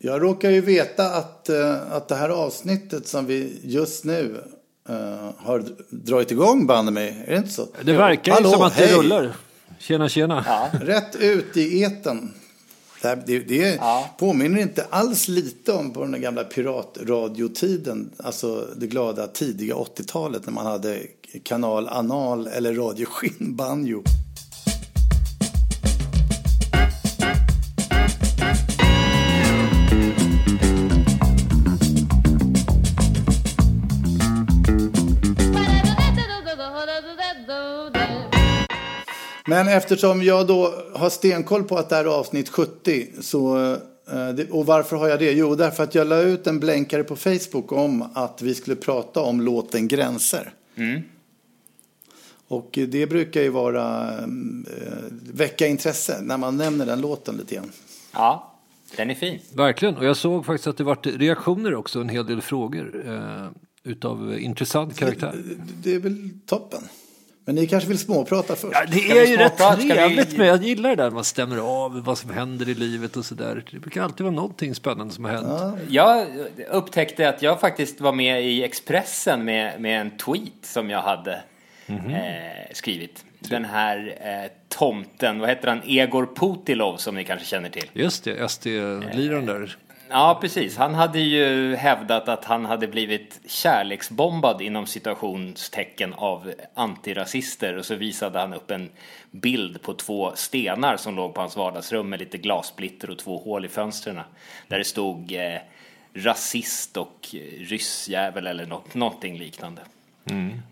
Jag 0.00 0.22
råkar 0.22 0.50
ju 0.50 0.60
veta 0.60 1.10
att, 1.10 1.48
eh, 1.48 1.92
att 1.92 2.08
det 2.08 2.14
här 2.14 2.28
avsnittet 2.28 3.06
som 3.08 3.26
vi 3.26 3.60
just 3.62 4.04
nu 4.04 4.44
eh, 4.88 5.30
har 5.36 5.64
dragit 5.90 6.30
igång 6.30 6.66
bandet 6.66 6.94
med, 6.94 7.24
är 7.26 7.30
det 7.30 7.36
inte 7.36 7.50
så? 7.50 7.66
Det 7.82 7.92
verkar 7.92 8.40
ju 8.40 8.50
som 8.50 8.62
att 8.62 8.76
det 8.76 8.86
hej. 8.86 8.96
rullar. 8.96 9.36
Tjena, 9.78 10.08
tjena. 10.08 10.44
Rätt 10.80 11.16
ut 11.16 11.56
i 11.56 11.82
eten. 11.82 12.34
Det, 13.02 13.08
här, 13.08 13.22
det, 13.26 13.38
det 13.38 13.80
påminner 14.18 14.60
inte 14.60 14.86
alls 14.90 15.28
lite 15.28 15.72
om 15.72 15.92
på 15.92 16.04
den 16.04 16.20
gamla 16.20 16.44
piratradiotiden. 16.44 18.10
Alltså 18.16 18.68
det 18.76 18.86
glada 18.86 19.26
tidiga 19.26 19.74
80-talet 19.74 20.46
när 20.46 20.52
man 20.52 20.66
hade 20.66 21.00
kanal 21.42 21.88
Anal 21.88 22.46
eller 22.46 22.74
Radio 22.74 23.06
Skinnbanjo. 23.06 24.02
Men 39.48 39.68
eftersom 39.68 40.22
jag 40.22 40.46
då 40.46 40.74
har 40.94 41.10
stenkoll 41.10 41.64
på 41.64 41.76
att 41.76 41.88
det 41.88 41.96
här 41.96 42.04
är 42.04 42.08
avsnitt 42.08 42.48
70 42.48 43.06
så 43.20 43.58
eh, 44.12 44.28
det- 44.36 44.50
och 44.50 44.66
varför 44.66 44.96
har 44.96 45.08
jag 45.08 45.18
det? 45.18 45.32
Jo, 45.32 45.54
därför 45.54 45.82
att 45.84 45.94
jag 45.94 46.06
la 46.06 46.20
ut 46.20 46.46
en 46.46 46.60
blänkare 46.60 47.04
på 47.04 47.16
Facebook 47.16 47.72
om 47.72 48.02
att 48.14 48.42
vi 48.42 48.54
skulle 48.54 48.76
prata 48.76 49.20
om 49.20 49.40
låten 49.40 49.88
Gränser. 49.88 50.52
Och 52.48 52.78
det 52.88 53.06
brukar 53.06 53.40
ju 53.42 53.48
vara 53.48 54.08
eh, 54.18 54.24
väcka 55.32 55.66
intresse 55.66 56.18
när 56.22 56.36
man 56.36 56.56
nämner 56.56 56.86
den 56.86 57.00
låten 57.00 57.36
lite 57.36 57.54
grann. 57.54 57.72
Ja, 58.12 58.54
den 58.96 59.10
är 59.10 59.14
fin. 59.14 59.38
Verkligen. 59.54 59.96
Och 59.96 60.04
jag 60.04 60.16
såg 60.16 60.46
faktiskt 60.46 60.66
att 60.66 60.76
det 60.76 60.84
varit 60.84 61.06
reaktioner 61.06 61.74
också, 61.74 62.00
en 62.00 62.08
hel 62.08 62.26
del 62.26 62.40
frågor. 62.40 63.02
Eh, 63.06 63.48
utav 63.84 64.38
intressant 64.38 64.96
karaktär. 64.96 65.42
Det 65.82 65.94
är 65.94 65.98
väl 65.98 66.30
toppen. 66.46 66.80
Men 67.48 67.54
ni 67.54 67.66
kanske 67.66 67.88
vill 67.88 67.98
småprata 67.98 68.56
först? 68.56 68.72
Ja, 68.74 68.84
det 68.90 68.98
Ska 68.98 69.20
är 69.20 69.26
ju 69.26 69.36
rätt? 69.36 69.54
Ska 69.54 69.74
vi- 69.74 69.88
trevligt 69.88 70.36
med, 70.38 70.46
jag 70.48 70.62
gillar 70.62 70.90
det 70.90 70.96
där 71.02 71.10
man 71.10 71.24
stämmer 71.24 71.56
av 71.58 72.04
vad 72.04 72.18
som 72.18 72.30
händer 72.30 72.68
i 72.68 72.74
livet 72.74 73.16
och 73.16 73.24
sådär. 73.24 73.64
Det 73.70 73.78
brukar 73.78 74.02
alltid 74.02 74.24
vara 74.24 74.34
någonting 74.34 74.74
spännande 74.74 75.14
som 75.14 75.24
har 75.24 75.32
hänt. 75.32 75.80
Jag 75.88 76.26
upptäckte 76.70 77.28
att 77.28 77.42
jag 77.42 77.60
faktiskt 77.60 78.00
var 78.00 78.12
med 78.12 78.44
i 78.44 78.64
Expressen 78.64 79.44
med, 79.44 79.80
med 79.80 80.00
en 80.00 80.10
tweet 80.10 80.52
som 80.62 80.90
jag 80.90 81.02
hade 81.02 81.42
eh, 81.86 81.96
skrivit. 82.72 83.24
Den 83.38 83.64
här 83.64 84.16
eh, 84.20 84.50
tomten, 84.68 85.38
vad 85.38 85.48
heter 85.48 85.68
han, 85.68 85.80
Egor 85.86 86.28
Putilov 86.36 86.96
som 86.96 87.14
ni 87.14 87.24
kanske 87.24 87.46
känner 87.46 87.68
till. 87.70 87.90
Just 87.92 88.24
det, 88.24 88.48
SD-liraren 88.50 89.46
där. 89.46 89.76
Ja, 90.10 90.38
precis. 90.40 90.76
Han 90.76 90.94
hade 90.94 91.18
ju 91.20 91.74
hävdat 91.74 92.28
att 92.28 92.44
han 92.44 92.64
hade 92.64 92.88
blivit 92.88 93.40
kärleksbombad 93.46 94.62
inom 94.62 94.86
situationstecken 94.86 96.14
av 96.14 96.52
antirasister 96.74 97.76
och 97.76 97.84
så 97.84 97.94
visade 97.94 98.38
han 98.38 98.54
upp 98.54 98.70
en 98.70 98.90
bild 99.30 99.82
på 99.82 99.94
två 99.94 100.32
stenar 100.34 100.96
som 100.96 101.16
låg 101.16 101.34
på 101.34 101.40
hans 101.40 101.56
vardagsrum 101.56 102.08
med 102.08 102.18
lite 102.18 102.38
glassplitter 102.38 103.10
och 103.10 103.18
två 103.18 103.38
hål 103.38 103.64
i 103.64 103.68
fönstren. 103.68 104.20
Där 104.68 104.78
det 104.78 104.84
stod 104.84 105.32
eh, 105.32 105.60
rasist 106.14 106.96
och 106.96 107.34
ryssjävel 107.58 108.46
eller 108.46 108.66
något, 108.66 108.94
någonting 108.94 109.38
liknande. 109.38 109.82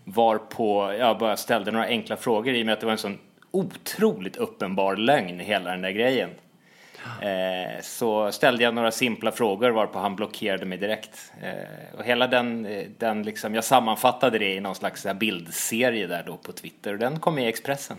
Varpå 0.03 0.93
jag 0.99 1.17
bara 1.17 1.37
ställde 1.37 1.71
några 1.71 1.85
enkla 1.85 2.17
frågor 2.17 2.53
i 2.55 2.61
och 2.61 2.65
med 2.65 2.73
att 2.73 2.79
det 2.79 2.85
var 2.85 2.93
en 2.93 2.97
sån 2.97 3.17
otroligt 3.51 4.37
uppenbar 4.37 4.95
lögn 4.95 5.39
hela 5.39 5.71
den 5.71 5.81
där 5.81 5.91
grejen. 5.91 6.29
Eh, 7.21 7.81
så 7.81 8.31
ställde 8.31 8.63
jag 8.63 8.73
några 8.73 8.91
simpla 8.91 9.31
frågor 9.31 9.69
varpå 9.69 9.99
han 9.99 10.15
blockerade 10.15 10.65
mig 10.65 10.77
direkt. 10.77 11.31
Eh, 11.41 11.99
och 11.99 12.05
hela 12.05 12.27
den, 12.27 12.65
eh, 12.65 12.83
den 12.97 13.23
liksom, 13.23 13.55
jag 13.55 13.63
sammanfattade 13.63 14.39
det 14.39 14.53
i 14.53 14.59
någon 14.59 14.75
slags 14.75 15.05
bildserie 15.19 16.07
där 16.07 16.23
då 16.27 16.37
på 16.37 16.51
Twitter 16.51 16.93
och 16.93 16.99
den 16.99 17.19
kom 17.19 17.39
i 17.39 17.47
Expressen. 17.47 17.97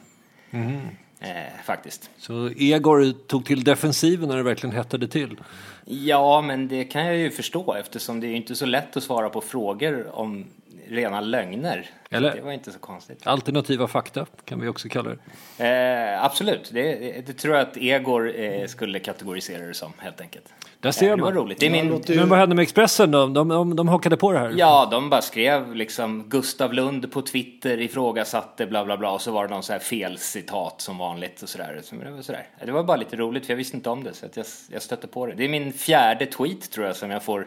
Mm. 0.51 0.81
Eh, 1.21 1.31
faktiskt. 1.65 2.11
Så 2.19 2.51
Egor 2.57 3.13
tog 3.27 3.45
till 3.47 3.65
defensiven 3.65 4.29
när 4.29 4.37
det 4.37 4.43
verkligen 4.43 4.77
hettade 4.77 5.09
till. 5.09 5.37
Ja, 5.85 6.41
men 6.41 6.69
det 6.69 6.85
kan 6.85 7.07
jag 7.07 7.17
ju 7.17 7.31
förstå 7.31 7.75
eftersom 7.75 8.21
det 8.21 8.27
är 8.27 8.35
inte 8.35 8.55
så 8.57 8.67
lätt 8.67 8.97
att 8.97 9.03
svara 9.03 9.31
på 9.31 9.41
frågor 9.41 10.07
om 10.13 10.47
rena 10.89 11.21
lögner. 11.21 11.91
Eller- 12.11 12.35
Det 12.37 12.41
var 12.41 12.53
inte 12.53 12.73
så 12.73 12.79
konstigt. 12.79 13.27
Alternativa 13.27 13.89
fakta 13.89 14.27
kan 14.45 14.61
vi 14.61 14.69
också 14.69 14.89
kalla 14.89 15.11
det. 15.57 15.67
Eh, 15.67 16.25
absolut, 16.25 16.71
det, 16.73 17.27
det 17.27 17.33
tror 17.33 17.55
jag 17.55 17.63
att 17.63 17.77
Egor 17.77 18.37
eh, 18.41 18.67
skulle 18.67 18.99
kategorisera 18.99 19.67
det 19.67 19.75
som 19.75 19.93
helt 19.99 20.21
enkelt. 20.21 20.45
Där 20.81 20.91
ser 20.91 21.17
man. 21.17 21.33
roligt. 21.35 21.61
Det 21.61 21.67
är 21.67 21.71
min, 21.71 22.03
ju- 22.07 22.17
Men 22.17 22.29
vad 22.29 22.39
hände 22.39 22.55
med 22.55 22.63
Expressen 22.63 23.11
då? 23.11 23.27
De, 23.27 23.49
de, 23.49 23.77
de 23.77 23.89
hakade 23.89 24.17
på 24.17 24.33
det 24.33 24.39
här? 24.39 24.55
Ja, 24.57 24.89
de 24.91 25.11
bara 25.11 25.23
skrev 25.23 25.75
liksom 25.75 26.25
Gustav 26.29 26.73
Lund 26.73 27.13
på 27.13 27.23
Twitter 27.23 27.81
ifrågasatte 27.81 28.67
bla 28.67 28.85
bla 28.85 28.97
bla 28.97 29.11
och 29.11 29.21
så 29.21 29.31
var 29.33 29.49
det 29.49 29.55
någon 29.55 29.63
så 29.63 29.73
här 29.73 29.81
felcitat 29.81 30.81
som 30.81 30.99
vanligt 30.99 31.43
och 31.43 31.49
sådär. 31.49 31.81
Så 31.85 31.95
det 31.97 32.11
var 32.11 32.23
sådär. 32.23 32.47
Det 32.65 32.73
var 32.73 32.83
bara 32.85 32.97
lite 32.97 33.17
roligt 33.17 33.47
för 33.47 33.53
jag 33.53 33.57
visste 33.59 33.77
inte 33.77 33.91
om 33.91 34.05
det 34.05 34.15
så 34.15 34.27
att 34.27 34.37
jag, 34.37 34.47
jag 34.73 34.83
stötte 34.83 35.07
på 35.07 35.27
det. 35.27 35.35
Det 35.35 35.45
är 35.45 35.49
min 35.49 35.73
fjärde 35.73 36.27
tweet 36.27 36.71
tror 36.71 36.87
jag 36.87 36.97
som 36.97 37.11
jag 37.11 37.23
får 37.23 37.47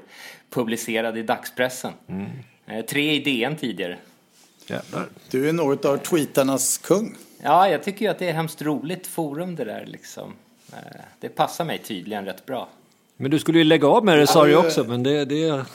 publicerad 0.49 1.17
i 1.17 1.23
dagspressen. 1.23 1.93
Eh, 2.67 2.85
Tre 2.85 3.13
i 3.13 3.19
DN 3.19 3.55
tidigare. 3.55 3.97
Jävlar. 4.67 5.05
Du 5.29 5.49
är 5.49 5.53
något 5.53 5.85
av 5.85 5.97
tweetarnas 5.97 6.77
kung. 6.77 7.15
Ja, 7.43 7.69
jag 7.69 7.83
tycker 7.83 8.05
ju 8.05 8.11
att 8.11 8.19
det 8.19 8.29
är 8.29 8.33
hemskt 8.33 8.61
roligt 8.61 9.07
forum 9.07 9.55
det 9.55 9.63
där 9.65 9.85
liksom. 9.87 10.33
Eh, 10.73 10.77
Det 11.19 11.29
passar 11.29 11.65
mig 11.65 11.77
tydligen 11.77 12.25
rätt 12.25 12.45
bra. 12.45 12.67
Men 13.21 13.31
du 13.31 13.39
skulle 13.39 13.57
ju 13.57 13.63
lägga 13.63 13.87
av 13.87 14.05
med 14.05 14.17
det 14.17 14.27
sa 14.27 14.45
du 14.45 14.55
också, 14.55 14.83
men 14.83 15.03
det, 15.03 15.25
det... 15.25 15.35
Ja, 15.35 15.65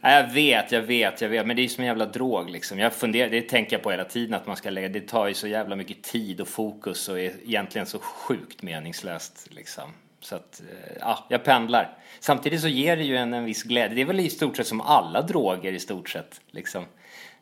jag 0.00 0.32
vet, 0.32 0.72
jag 0.72 0.82
vet, 0.82 1.20
jag 1.20 1.28
vet. 1.28 1.46
Men 1.46 1.56
det 1.56 1.60
är 1.60 1.62
ju 1.62 1.68
som 1.68 1.82
en 1.82 1.86
jävla 1.86 2.06
drog 2.06 2.50
liksom. 2.50 2.78
Jag 2.78 2.92
funderar, 2.92 3.30
det 3.30 3.42
tänker 3.42 3.76
jag 3.76 3.82
på 3.82 3.90
hela 3.90 4.04
tiden 4.04 4.34
att 4.34 4.46
man 4.46 4.56
ska 4.56 4.70
lägga. 4.70 4.88
Det 4.88 5.00
tar 5.00 5.28
ju 5.28 5.34
så 5.34 5.48
jävla 5.48 5.76
mycket 5.76 6.02
tid 6.02 6.40
och 6.40 6.48
fokus 6.48 7.08
och 7.08 7.20
är 7.20 7.32
egentligen 7.44 7.86
så 7.86 7.98
sjukt 7.98 8.62
meningslöst 8.62 9.48
liksom. 9.50 9.84
Så 10.20 10.36
att, 10.36 10.62
eh, 10.70 10.96
ja, 11.00 11.26
jag 11.28 11.44
pendlar. 11.44 11.98
Samtidigt 12.20 12.60
så 12.60 12.68
ger 12.68 12.96
det 12.96 13.04
ju 13.04 13.16
en 13.16 13.34
en 13.34 13.44
viss 13.44 13.62
glädje. 13.62 13.94
Det 13.94 14.00
är 14.00 14.06
väl 14.06 14.20
i 14.20 14.30
stort 14.30 14.56
sett 14.56 14.66
som 14.66 14.80
alla 14.80 15.22
droger 15.22 15.72
i 15.72 15.78
stort 15.78 16.08
sett 16.08 16.40
liksom. 16.50 16.84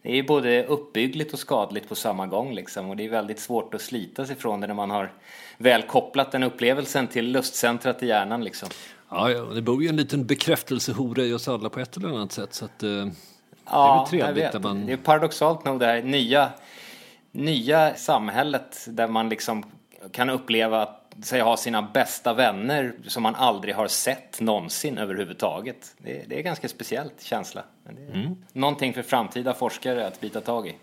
Det 0.02 0.10
är 0.10 0.16
ju 0.16 0.22
både 0.22 0.64
uppbyggligt 0.64 1.32
och 1.32 1.38
skadligt 1.38 1.88
på 1.88 1.94
samma 1.94 2.26
gång 2.26 2.54
liksom. 2.54 2.90
Och 2.90 2.96
det 2.96 3.04
är 3.04 3.08
väldigt 3.08 3.40
svårt 3.40 3.74
att 3.74 3.80
slita 3.80 4.26
sig 4.26 4.36
från 4.36 4.60
det 4.60 4.66
när 4.66 4.74
man 4.74 4.90
har 4.90 5.12
väl 5.58 5.82
kopplat 5.82 6.32
den 6.32 6.42
upplevelsen 6.42 7.06
till 7.06 7.32
lustcentrat 7.32 8.02
i 8.02 8.06
hjärnan 8.06 8.44
liksom. 8.44 8.68
Ja, 9.14 9.28
det 9.28 9.62
bor 9.62 9.82
ju 9.82 9.88
en 9.88 9.96
liten 9.96 10.26
bekräftelsehora 10.26 11.22
i 11.22 11.32
oss 11.32 11.48
alla 11.48 11.68
på 11.68 11.80
ett 11.80 11.96
eller 11.96 12.08
annat 12.08 12.32
sätt. 12.32 12.54
Så 12.54 12.64
att, 12.64 12.82
eh, 12.82 13.06
Ja, 13.70 14.08
det 14.10 14.20
är 14.20 14.24
väl 14.26 14.34
trevligt 14.34 14.62
man... 14.62 14.86
Det 14.86 14.92
är 14.92 14.96
paradoxalt 14.96 15.64
nog 15.64 15.80
det 15.80 15.86
här 15.86 16.02
nya, 16.02 16.52
nya 17.32 17.94
samhället 17.94 18.86
där 18.88 19.08
man 19.08 19.28
liksom 19.28 19.64
kan 20.12 20.30
uppleva 20.30 20.82
att 20.82 21.00
sig 21.22 21.40
ha 21.40 21.56
sina 21.56 21.82
bästa 21.82 22.34
vänner 22.34 22.94
som 23.06 23.22
man 23.22 23.34
aldrig 23.34 23.74
har 23.74 23.88
sett 23.88 24.40
någonsin 24.40 24.98
överhuvudtaget. 24.98 25.94
Det, 25.98 26.24
det 26.28 26.34
är 26.34 26.38
en 26.38 26.44
ganska 26.44 26.68
speciellt 26.68 27.22
känsla. 27.22 27.62
Men 27.84 27.94
det 27.94 28.02
är 28.02 28.14
Mm. 28.14 28.36
Någonting 28.52 28.92
för 28.94 29.02
framtida 29.02 29.54
forskare 29.54 30.06
att 30.06 30.20
bita 30.20 30.40
tag 30.40 30.68
i. 30.68 30.74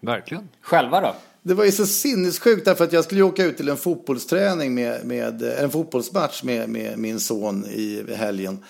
Verkligen. 0.00 0.48
Själva 0.60 1.00
då? 1.00 1.14
Det 1.42 1.54
var 1.54 1.64
ju 1.64 1.72
så 1.72 1.86
sinnessjukt 1.86 2.64
därför 2.64 2.84
att 2.84 2.92
jag 2.92 3.04
skulle 3.04 3.22
åka 3.22 3.44
ut 3.44 3.56
till 3.56 3.68
en 3.68 3.76
fotbollsträning 3.76 4.74
med, 4.74 5.04
med 5.04 5.42
en 5.42 5.70
fotbollsmatch 5.70 6.42
med, 6.42 6.68
med 6.68 6.98
min 6.98 7.20
son 7.20 7.66
i 7.66 8.04
helgen. 8.14 8.64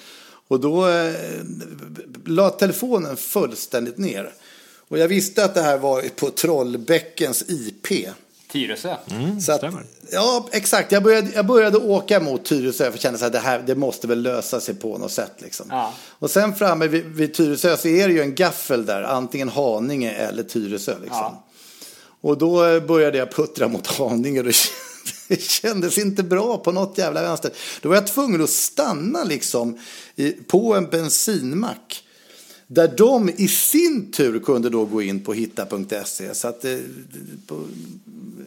Och 0.48 0.60
då 0.60 0.88
eh, 0.88 1.14
la 2.24 2.50
telefonen 2.50 3.16
fullständigt 3.16 3.98
ner. 3.98 4.32
Och 4.88 4.98
jag 4.98 5.08
visste 5.08 5.44
att 5.44 5.54
det 5.54 5.62
här 5.62 5.78
var 5.78 6.02
på 6.02 6.30
Trollbäckens 6.30 7.44
IP. 7.48 8.08
Tyresö. 8.52 8.96
Mm, 9.10 9.40
Så 9.40 9.52
att, 9.52 9.58
stämmer. 9.58 9.84
ja, 10.12 10.48
exakt. 10.52 10.92
Jag 10.92 11.02
började, 11.02 11.30
jag 11.34 11.46
började 11.46 11.78
åka 11.78 12.20
mot 12.20 12.44
Tyresö 12.44 12.84
för 12.84 12.92
jag 12.92 13.00
kände 13.00 13.26
att 13.26 13.32
det 13.32 13.38
här 13.38 13.62
det 13.66 13.74
måste 13.74 14.06
väl 14.06 14.22
lösa 14.22 14.60
sig 14.60 14.74
på 14.74 14.98
något 14.98 15.12
sätt. 15.12 15.32
Liksom. 15.38 15.66
Ja. 15.70 15.94
Och 16.08 16.30
sen 16.30 16.54
framme 16.54 16.86
vid, 16.86 17.04
vid 17.04 17.34
Tyresö 17.34 17.76
så 17.76 17.88
är 17.88 18.08
det 18.08 18.14
ju 18.14 18.20
en 18.20 18.34
gaffel 18.34 18.86
där, 18.86 19.02
antingen 19.02 19.48
Haninge 19.48 20.10
eller 20.10 20.42
Tyresö. 20.42 20.92
Liksom. 21.02 21.18
Ja. 21.18 21.44
Och 22.20 22.38
då 22.38 22.64
eh, 22.64 22.82
började 22.82 23.18
jag 23.18 23.32
puttra 23.32 23.68
mot 23.68 23.86
Haninge 23.86 24.40
och 24.40 24.46
det 25.28 25.40
kändes 25.42 25.98
inte 25.98 26.22
bra 26.22 26.58
på 26.58 26.72
något 26.72 26.98
jävla 26.98 27.22
vänster. 27.22 27.50
Då 27.80 27.88
var 27.88 27.96
jag 27.96 28.06
tvungen 28.06 28.42
att 28.42 28.50
stanna 28.50 29.24
liksom 29.24 29.78
på 30.46 30.74
en 30.74 30.86
bensinmack. 30.86 32.04
Där 32.66 32.88
de 32.96 33.28
i 33.28 33.48
sin 33.48 34.12
tur 34.12 34.40
kunde 34.40 34.70
då 34.70 34.84
gå 34.84 35.02
in 35.02 35.24
på 35.24 35.32
hitta.se. 35.32 36.34
Så 36.34 36.48
att 36.48 36.64
eh, 36.64 36.78
på, 37.46 37.60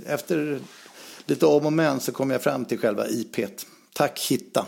efter 0.05 0.59
lite 1.25 1.45
om 1.45 1.65
och 1.65 1.73
men 1.73 1.99
så 1.99 2.11
kom 2.11 2.29
jag 2.31 2.43
fram 2.43 2.65
till 2.65 2.77
själva 2.77 3.07
IP. 3.07 3.35
Tack 3.93 4.19
Hitta. 4.19 4.65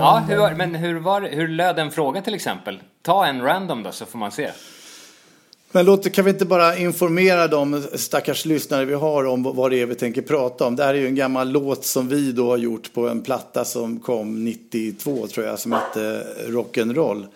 Ja, 0.00 0.22
hur, 0.28 0.54
men 0.56 0.74
hur, 0.74 1.00
var, 1.00 1.20
hur 1.22 1.48
löd 1.48 1.78
en 1.78 1.90
fråga 1.90 2.22
till 2.22 2.34
exempel? 2.34 2.80
Ta 3.02 3.26
en 3.26 3.42
random 3.42 3.82
då 3.82 3.92
så 3.92 4.06
får 4.06 4.18
man 4.18 4.30
se. 4.32 4.50
Men 5.72 5.86
låt, 5.86 6.12
kan 6.12 6.24
vi 6.24 6.30
inte 6.30 6.44
bara 6.46 6.76
informera 6.76 7.48
de 7.48 7.82
stackars 7.94 8.44
lyssnare 8.44 8.84
vi 8.84 8.94
har 8.94 9.24
om 9.26 9.42
vad 9.42 9.70
det 9.70 9.82
är 9.82 9.86
vi 9.86 9.94
tänker 9.94 10.22
prata 10.22 10.66
om. 10.66 10.76
Det 10.76 10.84
här 10.84 10.94
är 10.94 10.98
ju 10.98 11.06
en 11.06 11.14
gammal 11.14 11.48
låt 11.50 11.84
som 11.84 12.08
vi 12.08 12.32
då 12.32 12.50
har 12.50 12.56
gjort 12.56 12.92
på 12.94 13.08
en 13.08 13.22
platta 13.22 13.64
som 13.64 14.00
kom 14.00 14.44
92 14.44 15.26
tror 15.26 15.46
jag 15.46 15.58
som 15.58 15.72
hette 15.72 16.26
Rock'n'Roll. 16.46 17.26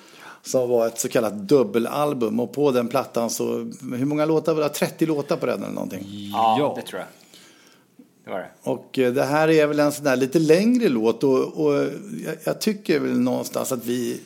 Som 0.43 0.69
var 0.69 0.87
ett 0.87 0.99
så 0.99 1.09
kallat 1.09 1.35
dubbelalbum 1.35 2.41
och 2.41 2.53
på 2.53 2.71
den 2.71 2.89
plattan 2.89 3.31
så, 3.31 3.45
hur 3.97 4.05
många 4.05 4.25
låtar 4.25 4.55
var 4.55 4.63
det? 4.63 4.69
30 4.69 5.07
låtar 5.07 5.37
på 5.37 5.47
den 5.47 5.63
eller 5.63 5.75
någonting. 5.75 6.05
Ja, 6.33 6.57
Ja. 6.59 6.73
det 6.77 6.83
tror 6.83 7.01
jag. 7.01 7.09
Det 8.25 8.31
var 8.31 8.39
det. 8.39 8.51
Och 8.63 8.99
eh, 8.99 9.13
det 9.13 9.25
här 9.25 9.51
är 9.51 9.67
väl 9.67 9.81
en 9.81 9.93
sån 9.93 10.05
där 10.05 10.17
lite 10.17 10.39
längre 10.39 10.89
låt 10.89 11.25
och, 11.25 11.67
och 11.67 11.75
jag, 12.25 12.37
jag 12.45 12.61
tycker 12.61 13.01
väl 13.01 13.21
någonstans 13.21 13.73
att 13.73 13.87
vi, 13.87 14.21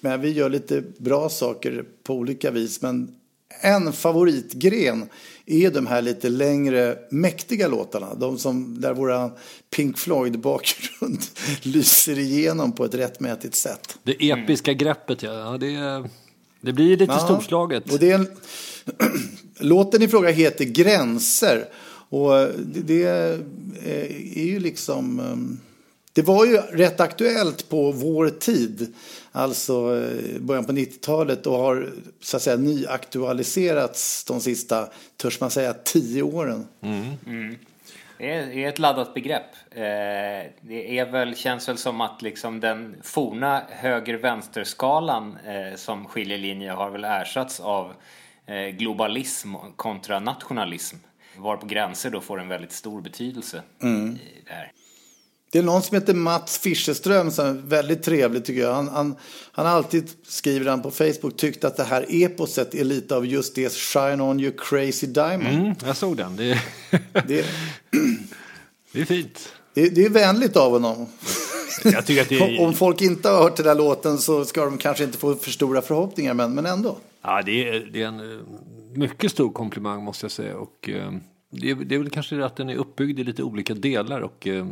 men 0.00 0.20
vi 0.20 0.30
gör 0.30 0.48
lite 0.48 0.82
bra 0.98 1.28
saker 1.28 1.84
på 2.02 2.14
olika 2.14 2.50
vis. 2.50 2.82
Men 2.82 3.14
en 3.60 3.92
favoritgren 3.92 5.08
är 5.46 5.70
de 5.70 5.86
här 5.86 6.02
lite 6.02 6.28
längre 6.28 6.98
mäktiga 7.10 7.68
låtarna. 7.68 8.14
De 8.14 8.38
som, 8.38 8.80
där 8.80 8.94
våra 8.94 9.30
Pink 9.70 9.98
Floyd-bakgrund 9.98 11.22
lyser 11.62 12.18
igenom 12.18 12.72
på 12.72 12.84
ett 12.84 12.94
rättmätigt 12.94 13.54
sätt. 13.54 13.98
Det 14.02 14.30
episka 14.30 14.72
greppet, 14.72 15.22
ja. 15.22 15.32
ja 15.32 15.58
det, 15.58 16.08
det 16.60 16.72
blir 16.72 16.96
lite 16.96 17.12
Ja, 17.12 17.18
storslaget. 17.18 17.92
Och 17.92 17.98
det 17.98 18.10
är 18.10 18.14
en... 18.14 18.26
Låten 19.60 20.02
i 20.02 20.08
fråga 20.08 20.30
heter 20.30 20.64
Gränser. 20.64 21.68
Och 22.08 22.32
det, 22.58 22.80
det 22.80 23.04
är 24.36 24.46
ju 24.46 24.58
liksom... 24.60 25.20
um, 25.20 25.60
Det 26.12 26.22
var 26.22 26.46
ju 26.46 26.56
rätt 26.56 27.00
aktuellt 27.00 27.68
på 27.68 27.92
vår 27.92 28.28
tid, 28.28 28.94
alltså 29.32 29.72
eh, 29.96 30.40
början 30.40 30.64
på 30.64 30.72
90-talet 30.72 31.46
och 31.46 31.58
har 31.58 31.88
så 32.20 32.36
att 32.36 32.42
säga 32.42 32.56
nyaktualiserats 32.56 34.24
de 34.24 34.40
sista, 34.40 34.88
törs 35.16 35.40
man 35.40 35.50
säga, 35.50 35.74
tio 35.74 36.22
åren. 36.22 36.66
Det 38.18 38.32
är, 38.32 38.46
det 38.46 38.64
är 38.64 38.68
ett 38.68 38.78
laddat 38.78 39.14
begrepp. 39.14 39.54
Eh, 39.70 40.50
det 40.60 40.98
är 40.98 41.10
väl, 41.10 41.36
känns 41.36 41.68
väl 41.68 41.78
som 41.78 42.00
att 42.00 42.22
liksom 42.22 42.60
den 42.60 42.96
forna 43.02 43.62
höger-vänster-skalan 43.70 45.38
eh, 45.46 45.76
som 45.76 46.04
skiljelinje 46.06 46.72
har 46.72 46.90
väl 46.90 47.04
ersatts 47.04 47.60
av 47.60 47.92
eh, 48.46 48.68
globalism 48.68 49.54
kontra 49.76 50.20
nationalism. 50.20 50.96
Var 51.38 51.56
på 51.56 51.66
gränser 51.66 52.10
då 52.10 52.20
får 52.20 52.40
en 52.40 52.48
väldigt 52.48 52.72
stor 52.72 53.00
betydelse 53.02 53.62
i 53.82 54.42
det 54.46 54.52
här. 54.52 54.72
Det 55.52 55.58
är 55.58 55.62
någon 55.62 55.82
som 55.82 55.94
heter 55.94 56.14
Mats 56.14 56.58
Fischerström 56.58 57.30
som 57.30 57.46
är 57.46 57.52
väldigt 57.52 58.02
trevlig 58.02 58.44
tycker 58.44 58.60
jag. 58.62 58.74
Han, 58.74 58.88
han, 58.88 59.14
han 59.52 59.66
alltid, 59.66 60.10
skriver 60.22 60.70
han 60.70 60.82
på 60.82 60.90
Facebook, 60.90 61.36
tyckt 61.36 61.64
att 61.64 61.76
det 61.76 61.84
här 61.84 62.04
eposet 62.08 62.74
är 62.74 62.84
lite 62.84 63.16
av 63.16 63.26
just 63.26 63.54
det 63.54 63.72
Shine 63.72 64.20
On 64.20 64.40
You 64.40 64.52
Crazy 64.58 65.06
Diamond. 65.06 65.46
Mm, 65.58 65.74
jag 65.86 65.96
såg 65.96 66.16
den. 66.16 66.36
Det, 66.36 66.62
Det, 67.26 67.44
det 68.92 69.00
är 69.00 69.04
fint. 69.04 69.52
det, 69.74 69.88
det 69.88 70.04
är 70.04 70.10
vänligt 70.10 70.56
av 70.56 70.72
honom. 70.72 71.06
Jag 71.84 72.06
tycker 72.06 72.22
att 72.22 72.28
det 72.28 72.40
Om- 72.40 72.64
Om 72.64 72.70
är, 72.70 72.74
folk 72.74 73.00
inte 73.02 73.28
har 73.28 73.42
hört 73.42 73.56
den 73.56 73.66
där 73.66 73.74
låten 73.74 74.18
så 74.18 74.44
ska 74.44 74.64
de 74.64 74.78
kanske 74.78 75.04
inte 75.04 75.18
få 75.18 75.34
för 75.34 75.50
stora 75.50 75.82
förhoppningar, 75.82 76.34
men, 76.34 76.54
men 76.54 76.66
ändå. 76.66 76.98
ja, 77.22 77.42
det 77.42 77.68
är, 77.68 77.80
det 77.92 78.02
är 78.02 78.06
en 78.06 78.20
eh, 78.32 78.38
mycket 78.94 79.30
stor 79.30 79.52
komplimang 79.52 80.04
måste 80.04 80.24
jag 80.24 80.30
säga. 80.30 80.56
Och, 80.56 80.88
eh, 80.88 81.12
det, 81.50 81.70
är, 81.70 81.74
det 81.74 81.94
är 81.94 81.98
väl 81.98 82.10
kanske 82.10 82.36
det 82.36 82.46
att 82.46 82.56
den 82.56 82.70
är 82.70 82.76
uppbyggd 82.76 83.18
i 83.18 83.24
lite 83.24 83.42
olika 83.42 83.74
delar. 83.74 84.20
Och, 84.20 84.46
eh, 84.46 84.66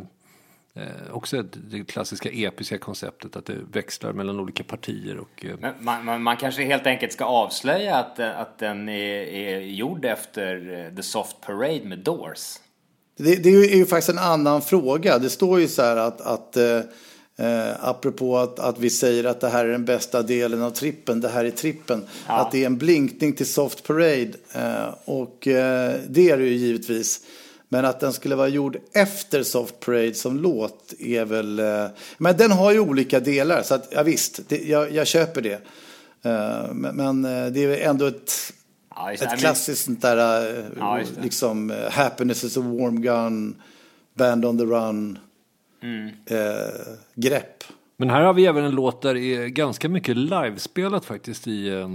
eh, 0.75 1.11
också 1.11 1.41
det 1.41 1.83
klassiska 1.83 2.29
episka 2.29 2.77
konceptet 2.77 3.35
att 3.35 3.45
det 3.45 3.57
växlar 3.71 4.13
mellan 4.13 4.39
olika 4.39 4.63
partier. 4.63 5.17
Och, 5.17 5.45
eh, 5.45 5.55
Men 5.59 5.73
man, 5.79 6.05
man, 6.05 6.23
man 6.23 6.37
kanske 6.37 6.63
helt 6.63 6.87
enkelt 6.87 7.13
ska 7.13 7.25
avslöja 7.25 7.95
att, 7.95 8.19
eh, 8.19 8.39
att 8.39 8.57
den 8.59 8.89
är, 8.89 9.23
är 9.23 9.59
gjord 9.59 10.05
efter 10.05 10.93
The 10.95 11.03
Soft 11.03 11.41
Parade 11.41 11.81
med 11.83 11.99
Doors. 11.99 12.59
Det, 13.17 13.43
det 13.43 13.49
är, 13.49 13.53
ju, 13.53 13.71
är 13.71 13.77
ju 13.77 13.85
faktiskt 13.85 14.09
en 14.09 14.17
annan 14.17 14.61
fråga. 14.61 15.19
Det 15.19 15.29
står 15.29 15.59
ju 15.59 15.67
så 15.67 15.81
här 15.81 15.97
att, 15.97 16.21
att 16.21 16.57
eh, 17.37 17.85
apropå 17.89 18.37
att, 18.37 18.59
att 18.59 18.79
vi 18.79 18.89
säger 18.89 19.23
att 19.23 19.41
det 19.41 19.49
här 19.49 19.65
är 19.65 19.71
den 19.71 19.85
bästa 19.85 20.21
delen 20.21 20.61
av 20.61 20.71
trippen, 20.71 21.21
det 21.21 21.29
här 21.29 21.45
är 21.45 21.51
trippen. 21.51 22.03
Att 22.25 22.51
det 22.51 22.61
är 22.61 22.65
en 22.65 22.77
blinkning 22.77 23.33
till 23.33 23.45
Soft 23.45 23.83
Parade. 23.83 24.31
Eh, 24.53 24.93
och 25.05 25.47
eh, 25.47 25.95
det 26.09 26.29
är 26.29 26.37
det 26.37 26.43
ju 26.45 26.55
givetvis. 26.55 27.21
Men 27.69 27.85
att 27.85 27.99
den 27.99 28.13
skulle 28.13 28.35
vara 28.35 28.47
gjord 28.47 28.77
efter 28.93 29.43
Soft 29.43 29.79
Parade 29.79 30.13
som 30.13 30.37
låt 30.37 30.93
är 30.99 31.25
väl... 31.25 31.59
Eh, 31.59 31.85
men 32.17 32.37
den 32.37 32.51
har 32.51 32.71
ju 32.71 32.79
olika 32.79 33.19
delar, 33.19 33.63
så 33.63 33.75
att, 33.75 33.87
ja, 33.91 34.03
visst, 34.03 34.39
det, 34.47 34.57
jag, 34.57 34.91
jag 34.91 35.07
köper 35.07 35.41
det. 35.41 35.61
Eh, 36.23 36.73
men 36.73 36.95
men 36.95 37.25
eh, 37.25 37.51
det 37.51 37.63
är 37.63 37.89
ändå 37.89 38.05
ett, 38.05 38.33
Ja, 38.95 39.07
det. 39.19 39.25
ett 39.25 39.39
klassiskt 39.39 39.85
sånt 39.85 40.01
där, 40.01 40.49
eh, 40.57 40.63
Ja, 40.79 40.99
liksom 41.21 41.73
Happiness 41.91 42.43
is 42.43 42.57
a 42.57 42.61
warm 42.61 43.01
gun, 43.01 43.55
Band 44.13 44.45
on 44.45 44.57
the 44.57 44.63
run, 44.63 45.19
Mm. 45.81 46.07
eh, 46.25 46.93
grepp. 47.15 47.63
Men 47.97 48.09
här 48.09 48.21
har 48.21 48.33
vi 48.33 48.45
även 48.45 48.63
en 48.63 48.71
låt 48.75 49.01
där 49.01 49.13
det 49.13 49.35
är 49.35 49.47
ganska 49.47 49.89
mycket 49.89 50.17
livespelat 50.17 51.05
faktiskt 51.05 51.47
i, 51.47 51.67
eh, 51.69 51.89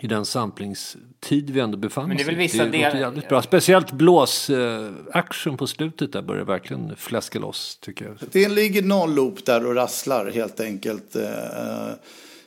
i 0.00 0.06
den 0.06 0.24
samplingstid 0.24 1.50
vi 1.50 1.60
ändå 1.60 1.76
befann 1.78 2.08
Men 2.08 2.16
oss 2.16 2.22
det 2.22 2.22
är 2.22 2.26
väl 2.26 2.34
i. 2.34 2.38
vissa 2.38 2.64
delar- 2.64 2.94
jävligt 3.00 3.28
bra. 3.28 3.42
Speciellt 3.42 3.92
blås 3.92 4.50
eh, 4.50 4.90
action 5.12 5.56
på 5.56 5.66
slutet 5.66 6.12
där 6.12 6.22
börjar 6.22 6.44
verkligen 6.44 6.96
fläska 6.96 7.38
loss 7.38 7.78
tycker 7.80 8.04
jag. 8.04 8.16
Det 8.32 8.48
ligger 8.48 8.82
någon 8.82 9.14
loop 9.14 9.44
där 9.46 9.66
och 9.66 9.74
rasslar 9.74 10.30
helt 10.30 10.60
enkelt. 10.60 11.16
Eh, 11.16 11.22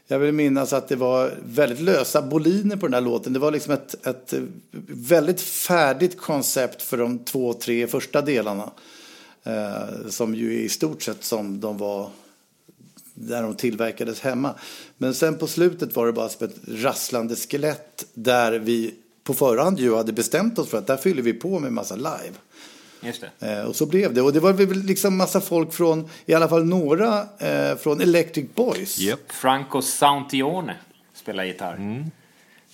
Jag 0.07 0.19
vill 0.19 0.31
minnas 0.33 0.73
att 0.73 0.87
det 0.87 0.95
var 0.95 1.33
väldigt 1.45 1.79
lösa 1.79 2.21
boliner 2.21 2.75
på 2.75 2.87
den 2.87 2.93
här 2.93 3.01
låten. 3.01 3.33
Det 3.33 3.39
var 3.39 3.51
liksom 3.51 3.73
ett, 3.73 4.07
ett 4.07 4.33
väldigt 4.87 5.41
färdigt 5.41 6.17
koncept 6.17 6.81
för 6.81 6.97
de 6.97 7.19
två, 7.19 7.53
tre 7.53 7.87
första 7.87 8.21
delarna. 8.21 8.71
Eh, 9.45 10.09
Som 10.09 10.35
ju 10.35 10.53
är 10.55 10.59
i 10.59 10.69
stort 10.69 11.01
sett 11.03 11.23
som 11.23 11.59
de 11.59 11.77
var 11.77 12.09
där 13.13 13.41
de 13.43 13.55
tillverkades 13.55 14.19
hemma. 14.21 14.55
Men 14.97 15.13
sen 15.13 15.37
på 15.37 15.47
slutet 15.47 15.95
var 15.95 16.05
det 16.05 16.13
bara 16.13 16.29
som 16.29 16.47
ett 16.47 16.55
rasslande 16.67 17.35
skelett 17.35 18.05
där 18.13 18.51
vi 18.59 18.95
på 19.23 19.33
förhand 19.33 19.79
ju 19.79 19.95
hade 19.95 20.13
bestämt 20.13 20.59
oss 20.59 20.69
för 20.69 20.77
att 20.77 20.87
där 20.87 20.97
fyller 20.97 21.21
vi 21.21 21.33
på 21.33 21.59
med 21.59 21.73
massa 21.73 21.95
live. 21.95 22.33
Just 23.01 23.23
det. 23.39 23.51
Eh, 23.53 23.65
och 23.65 23.75
så 23.75 23.85
blev 23.85 24.13
det. 24.13 24.21
Och 24.21 24.33
det 24.33 24.39
var 24.39 24.53
väl 24.53 24.83
liksom 24.83 25.17
massa 25.17 25.41
folk 25.41 25.73
från, 25.73 26.09
i 26.25 26.33
alla 26.33 26.47
fall 26.49 26.65
några 26.65 27.27
eh, 27.39 27.75
från 27.77 28.01
Electric 28.01 28.45
Boys. 28.55 28.99
Yep. 28.99 29.31
Franco 29.31 29.81
Santione 29.81 30.75
spelar 31.13 31.43
gitarr. 31.43 31.75
Mm. 31.75 32.11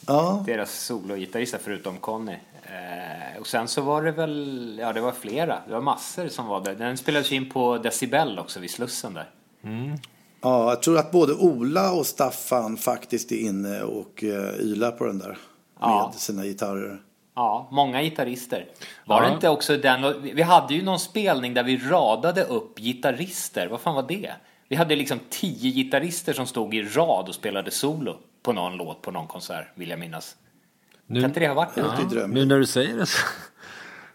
Ja, 0.08 0.44
Deras 0.48 0.86
sologitarrist 0.86 1.56
förutom 1.64 1.98
Conny. 1.98 2.36
Eh, 2.72 3.40
och 3.40 3.48
sen 3.48 3.68
så 3.68 3.82
var 3.82 4.02
det 4.04 4.12
väl, 4.12 4.78
ja 4.82 4.94
det 4.94 5.02
var 5.02 5.12
flera, 5.12 5.60
det 5.68 5.74
var 5.74 5.82
massor 5.82 6.28
som 6.28 6.48
var 6.48 6.62
där. 6.62 6.76
Den 6.76 6.98
spelades 6.98 7.32
in 7.32 7.50
på 7.50 7.78
Decibel 7.78 8.40
också 8.40 8.60
vid 8.60 8.72
Slussen 8.72 9.14
där. 9.14 9.30
ja, 10.42 10.70
jag 10.70 10.82
tror 10.82 10.98
att 11.00 11.12
både 11.12 11.34
Ola 11.34 11.92
och 11.92 12.06
Staffan 12.06 12.78
faktiskt 12.78 13.32
är 13.32 13.40
inne 13.40 13.82
och 13.84 14.24
eh, 14.24 14.56
ylar 14.60 14.92
på 14.92 15.06
den 15.06 15.20
där. 15.20 15.38
Ja. 15.80 16.10
Med 16.14 16.20
sina 16.22 16.44
gitarrer. 16.44 17.02
Ja, 17.36 17.68
många 17.72 18.02
gitarrister. 18.02 18.66
Var 19.06 19.22
Ja. 19.24 19.28
det 19.30 19.34
inte 19.34 19.50
också 19.50 19.78
den, 19.78 20.22
vi 20.22 20.42
hade 20.42 20.74
ju 20.74 20.84
någon 20.84 21.00
spelning 21.00 21.54
där 21.54 21.64
vi 21.64 21.78
radade 21.78 22.44
upp 22.44 22.80
gitarrister, 22.80 23.68
vad 23.68 23.82
fan 23.82 23.96
var 23.96 24.04
det? 24.08 24.32
Vi 24.68 24.76
hade 24.76 24.96
liksom 24.96 25.20
tio 25.30 25.72
gitarrister 25.72 26.34
som 26.34 26.48
stod 26.48 26.74
i 26.76 26.84
rad 26.84 27.28
och 27.30 27.36
spelade 27.36 27.72
solo. 27.72 28.18
på 28.44 28.54
någon 28.54 28.78
låt 28.78 29.02
på 29.02 29.12
någon 29.12 29.28
konsert, 29.28 29.68
vill 29.76 29.90
jag 29.90 30.00
minnas. 30.00 30.36
Nu, 31.12 31.22
kan 31.22 31.30
inte 31.30 31.40
det 31.40 31.48
ha 31.48 31.54
varit 31.56 31.76
det? 31.76 31.82
Ja, 32.16 32.28
nu 32.28 32.46
när 32.46 32.60
du 32.60 32.66
säger 32.66 32.98
det 32.98 33.06
så. 33.06 33.18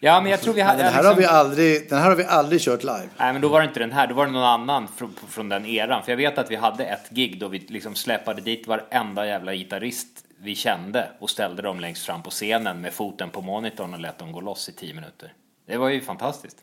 Ja, 0.00 0.20
men 0.20 0.30
jag 0.30 0.40
tror 0.40 0.54
vi 0.54 0.60
hade... 0.60 0.82
Den 0.82 0.92
här, 0.92 1.02
liksom... 1.02 1.14
har 1.14 1.20
vi 1.20 1.26
aldrig, 1.26 1.88
den 1.88 1.98
här 1.98 2.08
har 2.08 2.16
vi 2.16 2.24
aldrig 2.24 2.60
kört 2.60 2.82
live. 2.82 3.08
Nej, 3.16 3.32
men 3.32 3.42
då 3.42 3.48
var 3.48 3.60
det 3.60 3.66
inte 3.66 3.80
den 3.80 3.92
här. 3.92 4.06
Då 4.06 4.14
var 4.14 4.26
det 4.26 4.32
någon 4.32 4.44
annan 4.44 4.88
från, 4.96 5.14
från 5.28 5.48
den 5.48 5.66
eran. 5.66 6.02
För 6.02 6.12
jag 6.12 6.16
vet 6.16 6.38
att 6.38 6.50
vi 6.50 6.56
hade 6.56 6.84
ett 6.84 7.10
gig 7.10 7.40
då 7.40 7.48
vi 7.48 7.58
liksom 7.58 7.94
släpade 7.94 8.40
dit 8.40 8.66
varenda 8.66 9.26
jävla 9.26 9.54
gitarrist 9.54 10.08
vi 10.38 10.54
kände 10.54 11.08
och 11.18 11.30
ställde 11.30 11.62
dem 11.62 11.80
längst 11.80 12.06
fram 12.06 12.22
på 12.22 12.30
scenen 12.30 12.80
med 12.80 12.92
foten 12.92 13.30
på 13.30 13.40
monitorn 13.40 13.94
och 13.94 14.00
lät 14.00 14.18
dem 14.18 14.32
gå 14.32 14.40
loss 14.40 14.68
i 14.68 14.72
tio 14.72 14.94
minuter. 14.94 15.32
Det 15.66 15.76
var 15.76 15.88
ju 15.88 16.00
fantastiskt. 16.00 16.62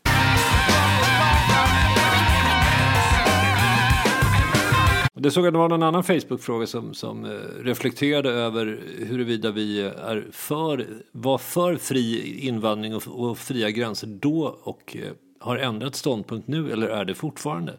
Det 5.24 5.30
såg 5.30 5.46
jag 5.46 5.52
det 5.52 5.58
var 5.58 5.68
någon 5.68 5.82
annan 5.82 6.04
Facebook-fråga 6.04 6.66
som, 6.66 6.94
som 6.94 7.24
eh, 7.24 7.30
reflekterade 7.62 8.30
över 8.30 8.80
huruvida 8.98 9.50
vi 9.50 9.80
är 9.80 10.28
för, 10.32 10.86
var 11.12 11.38
för 11.38 11.76
fri 11.76 12.38
invandring 12.38 12.94
och, 12.94 13.02
och 13.06 13.38
fria 13.38 13.70
gränser 13.70 14.06
då 14.06 14.58
och 14.62 14.96
eh, 14.96 15.12
har 15.40 15.56
ändrat 15.56 15.94
ståndpunkt 15.94 16.48
nu 16.48 16.72
eller 16.72 16.88
är 16.88 17.04
det 17.04 17.14
fortfarande? 17.14 17.72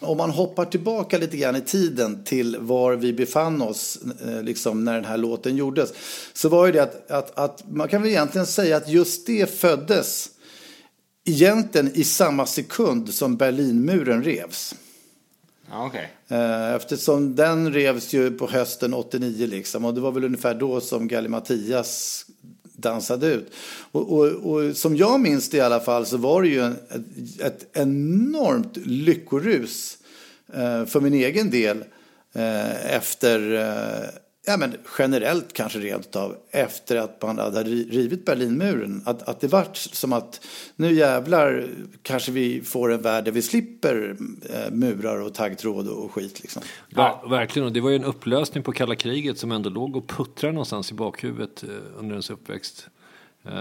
Om 0.00 0.16
man 0.16 0.30
hoppar 0.30 0.64
tillbaka 0.64 1.18
lite 1.18 1.36
grann 1.36 1.56
i 1.56 1.60
tiden 1.60 2.24
till 2.24 2.56
var 2.60 2.94
vi 2.94 3.12
befann 3.12 3.62
oss 3.62 3.98
eh, 4.26 4.42
liksom, 4.42 4.84
när 4.84 4.94
den 4.94 5.04
här 5.04 5.18
låten 5.18 5.56
gjordes 5.56 5.92
så 6.32 6.48
var 6.48 6.66
ju 6.66 6.72
det 6.72 6.82
att, 6.82 7.10
att, 7.10 7.38
att 7.38 7.64
man 7.70 7.88
kan 7.88 8.02
väl 8.02 8.10
egentligen 8.10 8.46
säga 8.46 8.76
att 8.76 8.88
just 8.88 9.26
det 9.26 9.50
föddes 9.60 10.30
egentligen 11.24 11.90
i 11.94 12.04
samma 12.04 12.46
sekund 12.46 13.14
som 13.14 13.36
Berlinmuren 13.36 14.24
revs. 14.24 14.74
Okay. 15.72 16.06
Eh, 16.28 16.74
eftersom 16.74 17.36
den 17.36 17.72
revs 17.72 18.12
ju 18.12 18.30
på 18.30 18.46
hösten 18.46 18.94
89 18.94 19.46
liksom 19.46 19.84
och 19.84 19.94
det 19.94 20.00
var 20.00 20.12
väl 20.12 20.24
ungefär 20.24 20.54
då 20.54 20.80
som 20.80 21.08
Galli 21.08 21.28
Mattias 21.28 22.24
dansade 22.62 23.26
ut. 23.26 23.52
Och, 23.92 24.12
och, 24.12 24.26
och, 24.26 24.76
som 24.76 24.96
jag 24.96 25.20
minns 25.20 25.48
det 25.48 25.56
i 25.56 25.60
alla 25.60 25.80
fall 25.80 26.06
så 26.06 26.16
var 26.16 26.42
det 26.42 26.48
ju 26.48 26.60
en, 26.60 26.76
ett, 26.90 27.40
ett 27.40 27.76
enormt 27.76 28.76
lyckorus 28.76 29.98
eh, 30.54 30.84
för 30.84 31.00
min 31.00 31.14
egen 31.14 31.50
del 31.50 31.84
eh, 32.32 32.94
efter 32.96 33.54
eh, 33.54 34.08
ja, 34.46 34.56
men 34.56 34.76
generellt 34.98 35.52
kanske 35.52 35.78
rent 35.78 36.16
av 36.16 36.36
efter 36.50 36.96
att 36.96 37.22
man 37.22 37.38
hade 37.38 37.62
rivit 37.62 38.24
Berlinmuren. 38.24 39.02
Att, 39.04 39.22
att 39.22 39.40
det 39.40 39.48
vart 39.48 39.76
som 39.76 40.12
att 40.12 40.46
nu 40.76 40.94
jävlar 40.94 41.68
kanske 42.02 42.32
vi 42.32 42.60
får 42.60 42.92
en 42.92 43.02
värld 43.02 43.24
där 43.24 43.32
vi 43.32 43.42
slipper 43.42 44.16
eh, 44.50 44.72
murar 44.72 45.20
och 45.20 45.34
taggtråd 45.34 45.88
och 45.88 46.12
skit. 46.12 46.40
Liksom. 46.42 46.62
Ja, 46.88 47.24
verkligen, 47.30 47.66
och 47.66 47.72
det 47.72 47.80
var 47.80 47.90
ju 47.90 47.96
en 47.96 48.04
upplösning 48.04 48.62
på 48.62 48.72
kalla 48.72 48.94
kriget 48.94 49.38
som 49.38 49.52
ändå 49.52 49.70
låg 49.70 49.96
och 49.96 50.08
puttrade 50.08 50.52
någonstans 50.52 50.90
i 50.90 50.94
bakhuvudet 50.94 51.62
eh, 51.62 51.68
under 51.98 52.10
ens 52.10 52.30
uppväxt. 52.30 52.86
Eh, 53.44 53.52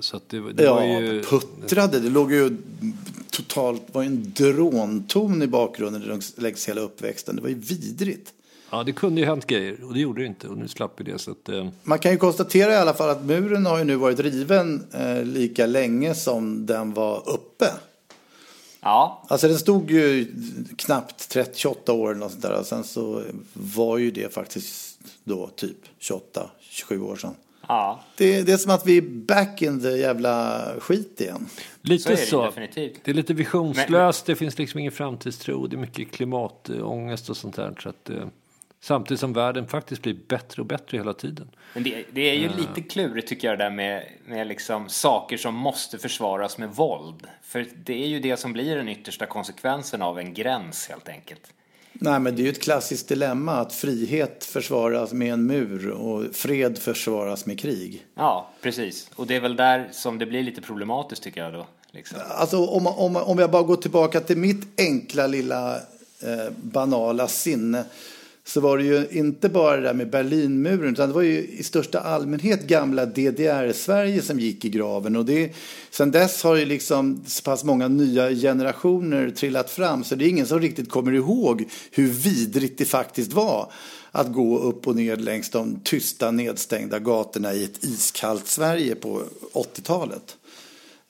så 0.00 0.16
att 0.16 0.28
det, 0.28 0.52
det 0.52 0.62
ja, 0.62 0.74
var 0.74 1.00
ju... 1.00 1.22
puttrade. 1.22 2.00
Det 2.00 2.10
låg 2.10 2.32
ju 2.32 2.56
totalt, 3.30 3.82
var 3.92 4.02
en 4.02 4.32
drånton 4.36 5.42
i 5.42 5.46
bakgrunden 5.46 6.20
längs 6.36 6.68
hela 6.68 6.80
uppväxten. 6.80 7.36
Det 7.36 7.42
var 7.42 7.48
ju 7.48 7.54
vidrigt. 7.58 8.32
Ja, 8.70 8.82
det 8.82 8.92
kunde 8.92 9.20
ju 9.20 9.26
hänt 9.26 9.46
grejer 9.46 9.84
och 9.84 9.94
det 9.94 10.00
gjorde 10.00 10.22
det 10.22 10.26
inte 10.26 10.48
och 10.48 10.58
nu 10.58 10.68
slapp 10.68 11.00
vi 11.00 11.04
det. 11.04 11.18
Så 11.18 11.30
att, 11.30 11.48
eh... 11.48 11.68
Man 11.82 11.98
kan 11.98 12.12
ju 12.12 12.18
konstatera 12.18 12.72
i 12.72 12.76
alla 12.76 12.94
fall 12.94 13.10
att 13.10 13.24
muren 13.24 13.66
har 13.66 13.78
ju 13.78 13.84
nu 13.84 13.96
varit 13.96 14.20
riven 14.20 14.86
eh, 14.92 15.24
lika 15.24 15.66
länge 15.66 16.14
som 16.14 16.66
den 16.66 16.92
var 16.92 17.28
uppe. 17.28 17.66
Ja. 18.80 19.24
Alltså 19.28 19.48
den 19.48 19.58
stod 19.58 19.90
ju 19.90 20.32
knappt 20.78 21.28
30, 21.28 21.58
28 21.58 21.92
år 21.92 22.10
eller 22.10 22.20
något 22.20 22.30
sånt 22.30 22.42
där. 22.42 22.58
Och 22.60 22.66
sen 22.66 22.84
så 22.84 23.22
var 23.52 23.98
ju 23.98 24.10
det 24.10 24.34
faktiskt 24.34 24.98
då 25.24 25.46
typ 25.56 25.76
28, 25.98 26.50
27 26.60 27.00
år 27.00 27.16
sedan. 27.16 27.34
Ja. 27.68 28.00
Det, 28.16 28.42
det 28.42 28.52
är 28.52 28.56
som 28.56 28.70
att 28.70 28.86
vi 28.86 28.96
är 28.96 29.02
back 29.02 29.62
in 29.62 29.80
the 29.80 29.88
jävla 29.88 30.62
skit 30.78 31.20
igen. 31.20 31.46
Lite 31.80 32.04
så. 32.04 32.10
Är 32.10 32.16
det, 32.16 32.26
så. 32.26 32.44
Definitivt. 32.44 33.00
det 33.04 33.10
är 33.10 33.14
lite 33.14 33.34
visionslöst, 33.34 34.26
men, 34.26 34.32
det 34.32 34.38
finns 34.38 34.58
liksom 34.58 34.80
ingen 34.80 34.92
framtidstro, 34.92 35.66
det 35.66 35.76
är 35.76 35.78
mycket 35.78 36.12
klimatångest 36.12 37.30
och 37.30 37.36
sånt 37.36 37.56
där. 37.56 37.74
Så 37.82 37.88
att, 37.88 38.10
eh... 38.10 38.26
Samtidigt 38.80 39.20
som 39.20 39.32
världen 39.32 39.66
faktiskt 39.66 40.02
blir 40.02 40.16
bättre 40.28 40.62
och 40.62 40.66
bättre 40.66 40.98
hela 40.98 41.12
tiden. 41.12 41.50
Men 41.74 41.82
det, 41.82 42.04
det 42.12 42.20
är 42.20 42.34
ju 42.34 42.48
lite 42.48 42.82
klurigt 42.88 43.28
tycker 43.28 43.48
jag 43.48 43.58
det 43.58 43.64
där 43.64 43.70
med, 43.70 44.04
med 44.26 44.46
liksom 44.46 44.88
saker 44.88 45.36
som 45.36 45.54
måste 45.54 45.98
försvaras 45.98 46.58
med 46.58 46.68
våld. 46.68 47.26
För 47.42 47.66
det 47.84 48.04
är 48.04 48.06
ju 48.06 48.20
det 48.20 48.36
som 48.36 48.52
blir 48.52 48.76
den 48.76 48.88
yttersta 48.88 49.26
konsekvensen 49.26 50.02
av 50.02 50.18
en 50.18 50.34
gräns 50.34 50.88
helt 50.88 51.08
enkelt. 51.08 51.52
Nej, 51.92 52.20
men 52.20 52.36
det 52.36 52.42
är 52.42 52.44
ju 52.44 52.50
ett 52.50 52.62
klassiskt 52.62 53.08
dilemma 53.08 53.52
att 53.52 53.72
frihet 53.72 54.44
försvaras 54.44 55.12
med 55.12 55.32
en 55.32 55.46
mur 55.46 55.90
och 55.90 56.36
fred 56.36 56.78
försvaras 56.78 57.46
med 57.46 57.60
krig. 57.60 58.06
Ja, 58.14 58.50
precis. 58.62 59.10
Och 59.16 59.26
det 59.26 59.36
är 59.36 59.40
väl 59.40 59.56
där 59.56 59.88
som 59.92 60.18
det 60.18 60.26
blir 60.26 60.42
lite 60.42 60.62
problematiskt 60.62 61.22
tycker 61.22 61.44
jag 61.44 61.52
då. 61.52 61.66
Liksom. 61.90 62.18
Alltså 62.28 62.66
om, 62.66 62.86
om, 62.86 63.16
om 63.16 63.38
jag 63.38 63.50
bara 63.50 63.62
går 63.62 63.76
tillbaka 63.76 64.20
till 64.20 64.36
mitt 64.36 64.80
enkla 64.80 65.26
lilla 65.26 65.76
eh, 65.76 66.52
banala 66.62 67.28
sinne 67.28 67.84
så 68.46 68.60
var 68.60 68.78
det 68.78 68.84
ju 68.84 69.06
inte 69.10 69.48
bara 69.48 69.76
det 69.76 69.82
där 69.82 69.94
med 69.94 70.10
Berlinmuren 70.10 70.92
utan 70.92 71.08
det 71.08 71.14
var 71.14 71.22
ju 71.22 71.38
i 71.38 71.62
största 71.62 72.00
allmänhet 72.00 72.66
gamla 72.66 73.06
DDR-Sverige 73.06 74.22
som 74.22 74.40
gick 74.40 74.64
i 74.64 74.68
graven. 74.68 75.16
Och 75.16 75.24
det, 75.24 75.54
sen 75.90 76.10
dess 76.10 76.42
har 76.42 76.56
ju 76.56 76.64
liksom 76.64 77.24
så 77.26 77.42
pass 77.42 77.64
många 77.64 77.88
nya 77.88 78.30
generationer 78.30 79.30
trillat 79.30 79.70
fram 79.70 80.04
så 80.04 80.14
det 80.14 80.24
är 80.24 80.28
ingen 80.28 80.46
som 80.46 80.60
riktigt 80.60 80.90
kommer 80.90 81.12
ihåg 81.12 81.64
hur 81.90 82.08
vidrigt 82.08 82.78
det 82.78 82.84
faktiskt 82.84 83.32
var 83.32 83.72
att 84.10 84.32
gå 84.32 84.58
upp 84.58 84.86
och 84.86 84.96
ner 84.96 85.16
längs 85.16 85.50
de 85.50 85.80
tysta 85.84 86.30
nedstängda 86.30 86.98
gatorna 86.98 87.54
i 87.54 87.64
ett 87.64 87.84
iskallt 87.84 88.46
Sverige 88.46 88.94
på 88.94 89.22
80-talet. 89.52 90.36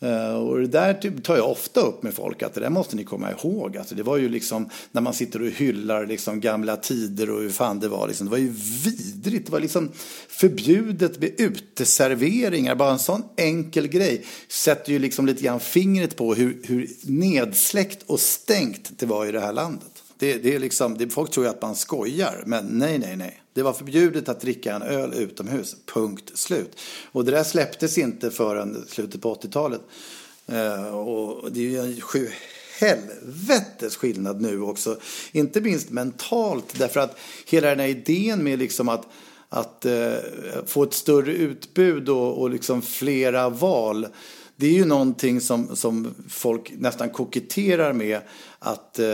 Eh, 0.01 0.35
och 0.35 0.61
det 0.61 0.67
där 0.67 0.95
typ 0.95 1.25
tar 1.25 1.37
jag 1.37 1.51
ofta 1.51 1.81
upp 1.81 2.03
med 2.03 2.15
folk, 2.15 2.43
att 2.43 2.55
det 2.55 2.61
där 2.61 2.71
måste 2.71 2.97
ni 2.97 3.05
komma 3.05 3.31
ihåg. 3.31 3.77
Alltså, 3.77 3.95
det 3.95 4.03
var 4.03 4.17
ju 4.17 4.29
liksom 4.29 4.69
när 4.93 5.01
man 5.01 5.15
sitter 5.15 5.43
och 5.43 5.49
hyllar 5.49 6.07
liksom 6.07 6.41
gamla 6.41 6.77
tider 6.77 7.31
och 7.31 7.41
hur 7.41 7.51
fan 7.51 7.81
det 7.81 7.89
var. 7.89 8.09
Liksom, 8.09 8.27
det 8.27 8.31
var 8.31 8.39
ju 8.39 8.55
vidrigt. 8.85 9.47
Det 9.47 9.53
var 9.53 9.61
liksom 9.61 9.91
förbjudet 10.29 11.21
med 11.21 11.41
uteserveringar. 11.41 12.75
Bara 12.75 12.93
en 12.93 12.99
sån 12.99 13.23
enkel 13.37 13.89
grej 13.89 14.25
sätter 14.49 14.93
ju 14.93 14.99
liksom 14.99 15.27
lite 15.27 15.43
grann 15.43 15.61
fingret 15.61 16.17
på 16.17 16.35
hur, 16.35 16.63
hur 16.65 16.89
nedsläckt 17.03 18.03
och 18.07 18.21
stängt 18.21 18.99
det 18.99 19.07
var 19.07 19.27
i 19.27 19.33
det 19.33 19.41
här 19.41 19.53
landet. 19.53 20.03
Det, 20.19 20.35
det 20.35 20.55
är 20.55 20.59
liksom, 20.59 20.99
det, 20.99 21.09
folk 21.09 21.31
tror 21.31 21.47
ju 21.47 21.51
att 21.51 21.63
man 21.63 21.75
skojar, 21.75 22.43
men 22.47 22.67
nej, 22.67 22.99
nej, 22.99 23.17
nej. 23.17 23.41
Det 23.57 23.63
var 23.63 23.73
förbjudet 23.73 24.29
att 24.29 24.41
dricka 24.41 24.75
en 24.75 24.83
öl 24.83 25.15
utomhus, 25.15 25.77
punkt 25.87 26.31
slut. 26.35 26.81
Och 27.13 27.25
det 27.25 27.31
där 27.31 27.45
släpptes 27.45 27.99
inte 27.99 28.31
förrän 28.31 28.85
slutet 28.89 29.21
på 29.21 29.35
80-talet. 29.35 29.81
Eh, 30.47 30.99
och 30.99 31.53
det 31.53 31.61
är 31.61 31.71
ju 31.71 31.79
en 31.79 32.01
sju 32.01 32.29
helvetes 32.81 33.97
skillnad 33.97 34.41
nu 34.41 34.61
också. 34.61 34.99
Inte 35.33 35.61
minst 35.61 35.91
mentalt, 35.91 36.79
därför 36.79 37.01
att 37.01 37.19
hela 37.47 37.69
den 37.69 37.81
här 37.81 37.87
idén 37.87 38.45
med 38.45 38.59
liksom 38.59 38.89
att 38.89 39.07
att 39.49 39.85
eh, 39.85 40.15
få 40.67 40.83
ett 40.83 40.95
större 40.95 41.33
utbud 41.33 42.09
och, 42.09 42.41
och 42.41 42.51
liksom 42.51 42.83
flera 42.83 43.49
val 43.49 44.07
det 44.57 44.67
är 44.67 44.73
ju 44.73 44.85
någonting 44.85 45.41
som, 45.41 45.77
som 45.77 46.15
folk 46.29 46.73
nästan 46.79 47.11
koketterar 47.11 47.93
med 47.93 48.21
att 48.59 48.99
eh, 48.99 49.07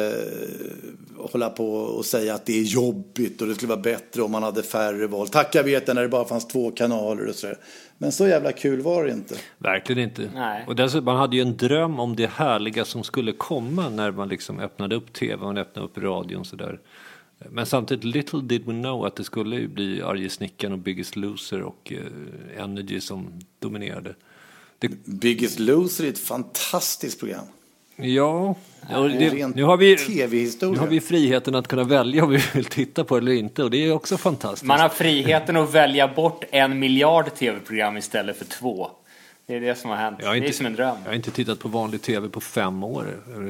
hålla 1.18 1.50
på 1.50 1.74
och 1.74 2.04
säga 2.04 2.34
att 2.34 2.46
det 2.46 2.58
är 2.58 2.62
jobbigt 2.62 3.42
och 3.42 3.48
det 3.48 3.54
skulle 3.54 3.68
vara 3.68 3.80
bättre 3.80 4.22
om 4.22 4.30
man 4.30 4.42
hade 4.42 4.62
färre 4.62 5.06
val. 5.06 5.28
Tack 5.28 5.54
jag 5.54 5.64
vet 5.64 5.86
när 5.86 6.02
det 6.02 6.08
bara 6.08 6.24
fanns 6.24 6.48
två 6.48 6.70
kanaler 6.70 7.28
och 7.28 7.34
sådär. 7.34 7.58
Men 7.98 8.12
så 8.12 8.28
jävla 8.28 8.52
kul 8.52 8.80
var 8.80 9.04
det 9.04 9.12
inte. 9.12 9.34
Verkligen 9.58 10.02
inte. 10.02 10.30
Nej. 10.34 10.64
Och 10.66 10.76
dessutom, 10.76 11.04
man 11.04 11.16
hade 11.16 11.36
ju 11.36 11.42
en 11.42 11.56
dröm 11.56 12.00
om 12.00 12.16
det 12.16 12.30
härliga 12.30 12.84
som 12.84 13.04
skulle 13.04 13.32
komma 13.32 13.88
när 13.88 14.10
man 14.10 14.28
liksom 14.28 14.60
öppnade 14.60 14.94
upp 14.94 15.12
tv, 15.12 15.44
man 15.44 15.58
öppnade 15.58 15.88
upp 15.88 15.98
radion 15.98 16.44
sådär. 16.44 16.80
Men 17.50 17.66
samtidigt, 17.66 18.04
little 18.04 18.40
did 18.40 18.66
we 18.66 18.72
know 18.72 19.06
att 19.06 19.16
det 19.16 19.24
skulle 19.24 19.68
bli 19.68 20.02
Arje 20.02 20.28
Snickaren 20.28 20.72
och 20.72 20.78
Biggest 20.78 21.16
Loser 21.16 21.62
och 21.62 21.92
eh, 21.92 22.62
Energy 22.62 23.00
som 23.00 23.40
dominerade. 23.58 24.14
Det... 24.82 24.88
Biggest 25.04 25.58
Loser 25.58 26.04
är 26.04 26.08
ett 26.08 26.18
fantastiskt 26.18 27.18
program. 27.18 27.44
Ja, 27.96 28.54
ja 28.90 28.98
det, 28.98 29.48
nu, 29.54 29.62
har 29.62 29.76
vi, 29.76 29.96
nu 30.60 30.78
har 30.78 30.86
vi 30.86 31.00
friheten 31.00 31.54
att 31.54 31.68
kunna 31.68 31.84
välja 31.84 32.24
om 32.24 32.30
vi 32.30 32.42
vill 32.54 32.64
titta 32.64 33.04
på 33.04 33.14
det 33.14 33.24
eller 33.24 33.32
inte 33.32 33.64
och 33.64 33.70
det 33.70 33.76
är 33.76 33.92
också 33.92 34.16
fantastiskt. 34.16 34.64
Man 34.64 34.80
har 34.80 34.88
friheten 34.88 35.56
att 35.56 35.74
välja 35.74 36.08
bort 36.08 36.44
en 36.50 36.78
miljard 36.78 37.34
tv-program 37.34 37.96
istället 37.96 38.36
för 38.36 38.44
två. 38.44 38.90
Det 39.46 39.54
är 39.56 39.60
det 39.60 39.74
som 39.74 39.90
har 39.90 39.96
hänt. 39.96 40.24
Har 40.24 40.34
inte, 40.34 40.46
det 40.46 40.50
är 40.50 40.56
som 40.56 40.66
en 40.66 40.74
dröm. 40.74 40.96
Jag 41.02 41.10
har 41.10 41.14
inte 41.14 41.30
tittat 41.30 41.58
på 41.58 41.68
vanlig 41.68 42.02
tv 42.02 42.28
på 42.28 42.40
fem 42.40 42.84
år. 42.84 43.06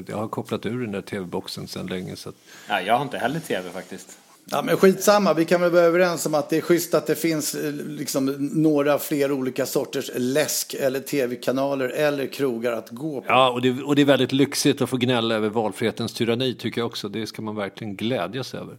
Jag 0.09 0.17
har 0.17 0.29
kopplat 0.29 0.67
ur 0.67 0.81
den 0.81 0.93
där 0.93 1.03
tv-boxen 1.03 1.69
sedan 1.69 1.87
länge. 1.87 2.17
Så 2.17 2.29
att... 2.29 2.35
ja, 2.69 2.81
jag 2.81 2.95
har 2.95 3.03
inte 3.03 3.19
heller 3.19 3.41
tv 3.41 3.71
faktiskt. 3.71 4.19
Ja, 4.51 4.63
men 4.63 4.77
skitsamma, 4.77 5.35
vi 5.35 5.45
kan 5.45 5.61
väl 5.61 5.71
vara 5.71 5.83
överens 5.83 6.27
om 6.27 6.35
att 6.35 6.51
det 6.51 6.57
är 6.57 6.61
schysst 6.61 6.95
att 6.95 7.07
det 7.07 7.15
finns 7.15 7.55
eh, 7.55 7.73
liksom, 7.73 8.51
några 8.53 8.99
fler 8.99 9.33
olika 9.33 9.67
sorters 9.67 10.11
läsk 10.15 10.75
eller 10.75 11.01
tv-kanaler 11.01 11.89
eller 11.89 12.27
krogar 12.27 12.73
att 12.73 12.91
gå 12.91 13.21
på. 13.21 13.27
Ja, 13.29 13.51
och 13.51 13.63
det, 13.63 13.83
och 13.83 13.97
det 13.97 14.03
är 14.03 14.07
väldigt 14.07 14.33
lyxigt 14.33 14.83
att 14.83 14.91
få 14.91 14.97
gnälla 14.97 15.35
över 15.35 15.49
valfrihetens 15.49 16.13
tyranni 16.13 16.55
tycker 16.55 16.81
jag 16.81 16.87
också. 16.87 17.09
Det 17.09 17.27
ska 17.27 17.43
man 17.43 17.57
verkligen 17.57 17.97
glädjas 17.97 18.55
över. 18.55 18.77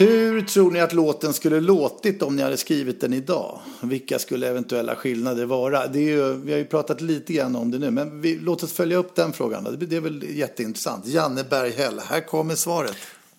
Hur 0.00 0.42
tror 0.42 0.70
ni 0.70 0.80
att 0.80 0.92
låten 0.92 1.32
skulle 1.32 1.60
låtit 1.60 2.22
om 2.22 2.36
ni 2.36 2.42
hade 2.42 2.56
skrivit 2.56 3.00
den 3.00 3.12
idag? 3.12 3.60
Vilka 3.82 4.18
skulle 4.18 4.48
eventuella 4.48 4.96
skillnader 4.96 5.46
vara? 5.46 5.86
Det 5.86 5.98
är 5.98 6.16
ju, 6.16 6.32
vi 6.32 6.52
har 6.52 6.58
ju 6.58 6.64
pratat 6.64 7.00
lite 7.00 7.32
grann 7.32 7.56
om 7.56 7.70
det 7.70 7.78
nu, 7.78 7.90
men 7.90 8.20
vi, 8.20 8.38
låt 8.38 8.62
oss 8.62 8.72
följa 8.72 8.96
upp 8.96 9.14
den 9.14 9.32
frågan. 9.32 9.64
Det, 9.64 9.86
det 9.86 9.96
är 9.96 10.00
väl 10.00 10.24
jätteintressant. 10.38 11.06
Janne 11.06 11.44
Berghäll, 11.44 12.00
här 12.08 12.20
kommer 12.20 12.54
svaret. 12.54 12.96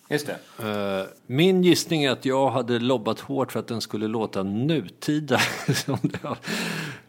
Just 0.08 0.26
det. 0.26 0.66
Uh, 0.66 1.06
min 1.26 1.62
gissning 1.62 2.04
är 2.04 2.10
att 2.10 2.24
jag 2.24 2.50
hade 2.50 2.78
lobbat 2.78 3.20
hårt 3.20 3.52
för 3.52 3.60
att 3.60 3.68
den 3.68 3.80
skulle 3.80 4.08
låta 4.08 4.42
nutida. 4.42 5.40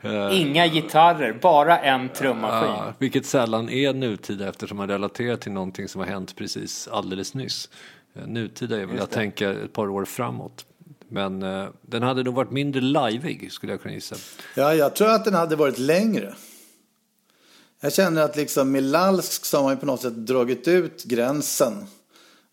uh, 0.05 0.41
Inga 0.41 0.67
gitarrer, 0.67 1.39
bara 1.41 1.79
en 1.79 2.09
trummaskin. 2.09 2.69
Uh, 2.69 2.93
vilket 2.97 3.25
sällan 3.25 3.69
är 3.69 3.93
nutida 3.93 4.49
eftersom 4.49 4.77
man 4.77 4.87
relaterar 4.87 5.35
till 5.35 5.51
någonting 5.51 5.87
som 5.87 6.01
har 6.01 6.07
hänt 6.07 6.35
precis 6.35 6.87
alldeles 6.87 7.33
nyss. 7.33 7.69
Uh, 8.17 8.27
nutida 8.27 8.81
är 8.81 8.85
väl 8.85 8.99
att 8.99 9.11
tänka 9.11 9.53
ett 9.53 9.73
par 9.73 9.89
år 9.89 10.05
framåt. 10.05 10.65
Men 11.07 11.43
uh, 11.43 11.69
den 11.81 12.03
hade 12.03 12.23
nog 12.23 12.35
varit 12.35 12.51
mindre 12.51 12.81
lajvig 12.81 13.51
skulle 13.51 13.73
jag 13.73 13.81
kunna 13.81 13.93
gissa. 13.93 14.15
Ja, 14.55 14.73
jag 14.73 14.95
tror 14.95 15.09
att 15.09 15.25
den 15.25 15.33
hade 15.33 15.55
varit 15.55 15.79
längre. 15.79 16.33
Jag 17.81 17.93
känner 17.93 18.21
att 18.21 18.35
liksom 18.35 18.71
med 18.71 18.83
Lalsk 18.83 19.45
så 19.45 19.57
har 19.57 19.63
man 19.63 19.77
på 19.77 19.85
något 19.85 20.01
sätt 20.01 20.15
dragit 20.15 20.67
ut 20.67 21.03
gränsen 21.03 21.87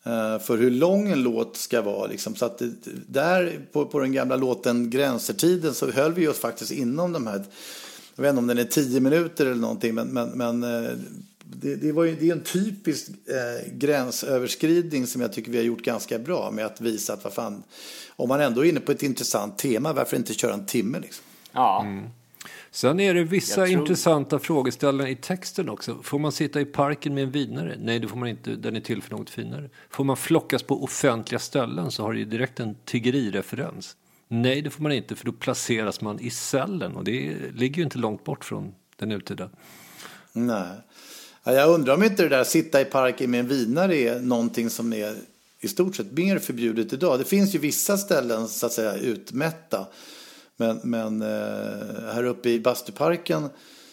Eh, 0.03 0.39
för 0.39 0.59
hur 0.59 0.71
lång 0.71 1.09
en 1.09 1.23
låt 1.23 1.57
ska 1.57 1.83
vara. 1.83 2.07
Liksom. 2.07 2.35
Så 2.35 2.45
att 2.45 2.59
det, 2.59 2.73
där 3.07 3.61
på, 3.73 3.87
på 3.87 4.01
den 4.01 4.13
gamla 4.13 4.37
låten 4.37 4.91
Gränsertiden 4.91 5.75
så 5.75 5.91
höll 5.91 6.13
vi 6.13 6.29
oss 6.29 6.39
faktiskt 6.39 6.73
inom 6.73 7.13
de 7.13 7.27
här, 7.27 7.45
jag 8.15 8.23
vet 8.23 8.31
inte 8.31 8.39
om 8.39 8.47
den 8.47 8.59
är 8.59 8.65
tio 8.65 9.01
minuter 9.01 9.47
eller 9.47 9.61
någonting, 9.61 9.95
men, 9.95 10.09
men, 10.09 10.29
men 10.29 10.63
eh, 10.63 10.91
det, 11.57 11.77
det, 11.77 11.93
var 11.93 12.05
ju, 12.05 12.17
det 12.17 12.29
är 12.29 12.33
en 12.33 12.45
typisk 12.45 13.09
eh, 13.09 13.73
gränsöverskridning 13.73 15.07
som 15.07 15.21
jag 15.21 15.33
tycker 15.33 15.53
vi 15.53 15.59
har 15.59 15.65
gjort 15.65 15.83
ganska 15.83 16.19
bra 16.19 16.51
med 16.51 16.67
att 16.67 16.81
visa 16.81 17.13
att 17.13 17.25
vad 17.25 17.33
fan, 17.33 17.63
om 18.17 18.29
man 18.29 18.41
ändå 18.41 18.65
är 18.65 18.69
inne 18.69 18.81
på 18.81 18.93
ett 18.93 19.03
intressant 19.03 19.59
tema, 19.59 19.93
varför 19.93 20.17
inte 20.17 20.35
köra 20.35 20.55
en 20.55 20.67
timme 20.67 21.01
liksom? 21.01 21.25
Ja. 21.53 21.83
Mm. 21.83 22.09
Sen 22.71 23.01
är 23.01 23.15
det 23.15 23.25
vissa 23.25 23.55
tror... 23.55 23.69
intressanta 23.69 24.39
frågeställningar 24.39 25.11
i 25.11 25.17
texten 25.17 25.69
också. 25.69 26.03
Får 26.03 26.19
man 26.19 26.33
sitta 26.33 26.61
i 26.61 26.65
parken 26.65 27.15
med 27.15 27.25
en 27.25 27.31
vinare? 27.31 27.77
Nej, 27.81 27.99
det 27.99 28.09
får 28.09 28.17
man 28.17 28.29
inte. 28.29 28.51
Den 28.51 28.77
är 28.77 28.81
till 28.81 29.03
för 29.03 29.11
något 29.17 29.31
finare. 29.31 29.71
Får 29.91 30.05
man 30.05 30.17
flockas 30.17 30.63
på 30.63 30.85
offentliga 30.85 31.39
ställen 31.39 31.91
så 31.91 32.03
har 32.03 32.13
det 32.13 32.19
ju 32.19 32.25
direkt 32.25 32.61
en 32.61 32.77
tiggerireferens. 32.85 33.97
Nej, 34.29 34.63
det 34.63 34.71
får 34.71 34.83
man 34.83 34.93
inte 34.93 35.17
för 35.17 35.27
då 35.27 35.33
placeras 35.33 36.01
man 36.01 36.21
i 36.21 36.31
cellen 36.31 36.97
och 36.97 37.05
det 37.05 37.37
ligger 37.55 37.77
ju 37.77 37.83
inte 37.83 37.99
långt 37.99 38.25
bort 38.25 38.45
från 38.45 38.75
den 38.97 39.09
nutida. 39.09 39.51
Nej. 40.33 40.77
Jag 41.45 41.71
undrar 41.71 41.95
om 41.95 42.03
inte 42.03 42.23
det 42.23 42.29
där 42.29 42.45
sitta 42.45 42.81
i 42.81 42.85
parken 42.85 43.31
med 43.31 43.41
en 43.41 43.49
vinare 43.49 43.97
är 43.97 44.21
någonting 44.21 44.71
som 44.71 44.93
är 44.93 45.15
i 45.61 45.69
stort 45.69 45.97
sett 45.97 46.13
mer 46.13 46.39
förbjudet 46.39 46.93
idag. 46.93 47.19
Det 47.19 47.25
finns 47.25 47.55
ju 47.55 47.59
vissa 47.59 47.99
ställen 47.99 48.49
så 48.49 48.67
att 48.67 48.73
säga 48.73 48.95
utmätta 48.95 49.87
men, 50.57 50.81
men 50.83 51.23
eh, 51.23 52.13
här 52.15 52.25
uppe 52.25 52.51
i 52.51 52.61
Bastuparken 52.61 53.49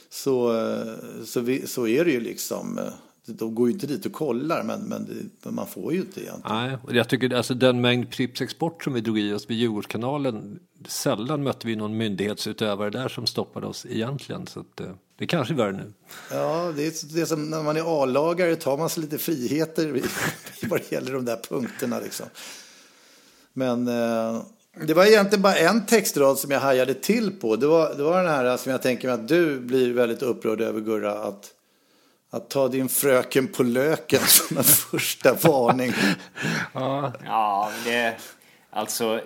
så, 0.10 0.58
eh, 0.58 0.94
så, 1.26 1.40
vi, 1.40 1.68
så 1.68 1.88
är 1.88 2.06
det 2.06 2.12
ju 2.12 2.20
liksom 2.20 2.78
eh, 2.78 2.94
de 3.34 3.56
går 3.56 3.68
ju 3.68 3.74
inte 3.74 3.88
dit 3.88 4.06
och 4.06 4.12
kollar, 4.12 4.64
men, 4.64 4.82
men, 4.82 5.30
det, 5.44 5.52
man 5.52 5.68
får 5.68 5.94
ju 5.94 6.00
inte 6.00 6.22
egentligen. 6.22 6.58
Nej, 6.58 6.78
och 6.84 6.96
jag 6.96 7.10
tycker 7.10 7.36
alltså 7.36 7.54
den 7.54 7.82
mängd 7.82 8.12
Pripps 8.12 8.42
export 8.42 8.84
som 8.84 8.94
vi 8.94 9.02
drog 9.02 9.20
i 9.20 9.34
oss 9.34 9.50
vid 9.50 9.58
Djurgårdskanalen, 9.58 10.60
sällan 10.88 11.44
mötte 11.44 11.68
vi 11.68 11.76
någon 11.76 11.98
myndighetsutövare 11.98 12.90
där 12.90 13.08
som 13.08 13.28
stoppade 13.28 13.68
oss 13.68 13.86
egentligen. 13.90 14.48
Så 14.48 14.60
att, 14.60 14.82
det 15.18 15.28
kanske 15.28 15.54
är 15.54 15.58
värre 15.58 15.72
nu. 15.72 15.94
Ja, 16.32 16.74
det 16.76 16.88
är, 16.88 17.14
det 17.16 17.22
är 17.22 17.26
som 17.26 17.50
när 17.50 17.64
man 17.64 17.78
är 17.78 18.04
A-lagare 18.04 18.56
tar 18.56 18.78
man 18.78 18.90
sig 18.90 19.04
lite 19.04 19.18
friheter 19.18 20.02
vad 20.70 20.80
det 20.80 20.92
gäller 20.92 21.14
de 21.14 21.26
där 21.26 21.40
punkterna 21.50 22.00
liksom. 22.00 22.26
Men 23.54 23.90
det 24.86 24.94
var 24.94 25.06
egentligen 25.06 25.42
bara 25.42 25.56
en 25.56 25.86
textrad 25.86 26.40
som 26.40 26.52
jag 26.52 26.60
hajade 26.60 26.94
till 26.94 27.32
på. 27.32 27.56
Det 27.56 27.68
var, 27.68 27.96
det 27.96 28.04
var 28.04 28.24
den 28.24 28.32
här 28.32 28.58
som 28.58 28.72
jag 28.72 28.82
tänker 28.82 29.08
mig 29.08 29.14
att 29.14 29.28
du 29.28 29.60
blir 29.60 29.94
väldigt 29.94 30.22
upprörd 30.22 30.62
över 30.62 30.82
Gurra. 30.82 31.14
Att, 31.14 31.54
att 32.38 32.50
ta 32.50 32.68
din 32.68 32.90
fröken 32.90 33.48
på 33.48 33.64
löken 33.64 34.20
som 34.28 34.58
en 34.58 34.64
första 34.64 35.34
varning. 35.34 35.94
ja, 36.74 37.14
ja 37.26 37.72
det, 37.86 38.16
alltså 38.70 39.22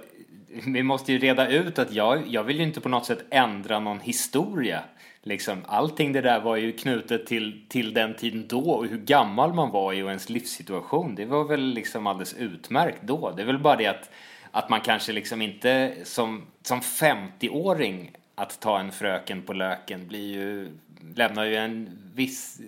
vi 0.65 0.83
måste 0.83 1.11
ju 1.13 1.19
reda 1.19 1.47
ut 1.47 1.79
att 1.79 1.91
jag, 1.91 2.27
jag 2.27 2.43
vill 2.43 2.57
ju 2.57 2.63
inte 2.63 2.81
på 2.81 2.89
något 2.89 3.05
sätt 3.05 3.25
ändra 3.29 3.79
någon 3.79 3.99
historia. 3.99 4.83
Liksom, 5.23 5.61
allting 5.67 6.13
det 6.13 6.21
där 6.21 6.41
var 6.41 6.55
ju 6.55 6.71
knutet 6.71 7.25
till, 7.25 7.65
till 7.69 7.93
den 7.93 8.13
tiden 8.13 8.47
då 8.47 8.71
och 8.71 8.85
hur 8.85 8.97
gammal 8.97 9.53
man 9.53 9.71
var 9.71 9.93
i 9.93 9.97
ens 9.97 10.29
livssituation. 10.29 11.15
Det 11.15 11.25
var 11.25 11.43
väl 11.43 11.61
liksom 11.61 12.07
alldeles 12.07 12.33
utmärkt 12.33 13.01
då. 13.01 13.33
Det 13.35 13.41
är 13.41 13.45
väl 13.45 13.59
bara 13.59 13.75
det 13.75 13.87
att 13.87 14.09
att 14.51 14.69
man 14.69 14.81
kanske 14.81 15.11
liksom 15.11 15.41
inte 15.41 15.95
som, 16.03 16.43
som 16.61 16.79
50-åring 16.79 18.11
att 18.35 18.59
ta 18.59 18.79
en 18.79 18.91
fröken 18.91 19.41
på 19.41 19.53
löken 19.53 20.07
blir 20.07 20.33
ju, 20.33 20.69
lämnar 21.15 21.45
ju 21.45 21.55
en 21.55 21.97
viss 22.15 22.61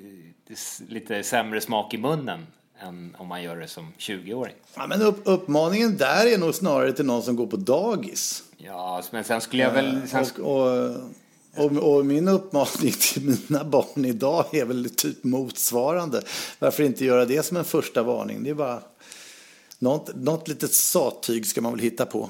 lite 0.88 1.24
sämre 1.24 1.62
smak 1.62 1.94
i 1.94 1.98
munnen 1.98 2.48
än 2.80 3.16
om 3.20 3.28
man 3.28 3.44
gör 3.44 3.56
det 3.56 3.68
som 3.68 3.94
20-åring. 3.98 4.56
Ja, 4.76 4.88
men 4.88 5.02
upp, 5.02 5.22
uppmaningen 5.24 5.98
där 5.98 6.26
är 6.26 6.38
nog 6.38 6.56
snarare 6.56 6.94
till 6.94 7.06
någon 7.06 7.24
som 7.24 7.36
går 7.36 7.48
på 7.48 7.58
dagis. 7.58 8.44
Ja, 8.58 9.04
men 9.12 9.24
sen 9.24 9.42
skulle 9.42 9.64
jag 9.64 9.72
väl... 9.72 10.02
Sen... 10.08 10.26
Och, 10.42 10.68
och, 11.56 11.72
och, 11.72 11.96
och, 11.96 12.06
min 12.06 12.28
uppmaning 12.28 12.92
till 13.00 13.38
mina 13.50 13.64
barn 13.64 14.06
idag 14.06 14.46
är 14.52 14.66
väl 14.66 14.90
typ 14.90 15.24
motsvarande. 15.24 16.22
Varför 16.60 16.84
inte 16.84 17.06
göra 17.06 17.26
det 17.26 17.44
som 17.44 17.58
en 17.58 17.66
första 17.66 18.04
varning? 18.04 18.44
Det 18.44 18.50
är 18.50 18.54
bara 18.54 18.82
något, 19.80 20.16
något 20.16 20.48
litet 20.48 20.74
sattyg 20.74 21.48
ska 21.48 21.62
man 21.62 21.72
väl 21.72 21.82
hitta 21.82 22.06
på. 22.06 22.30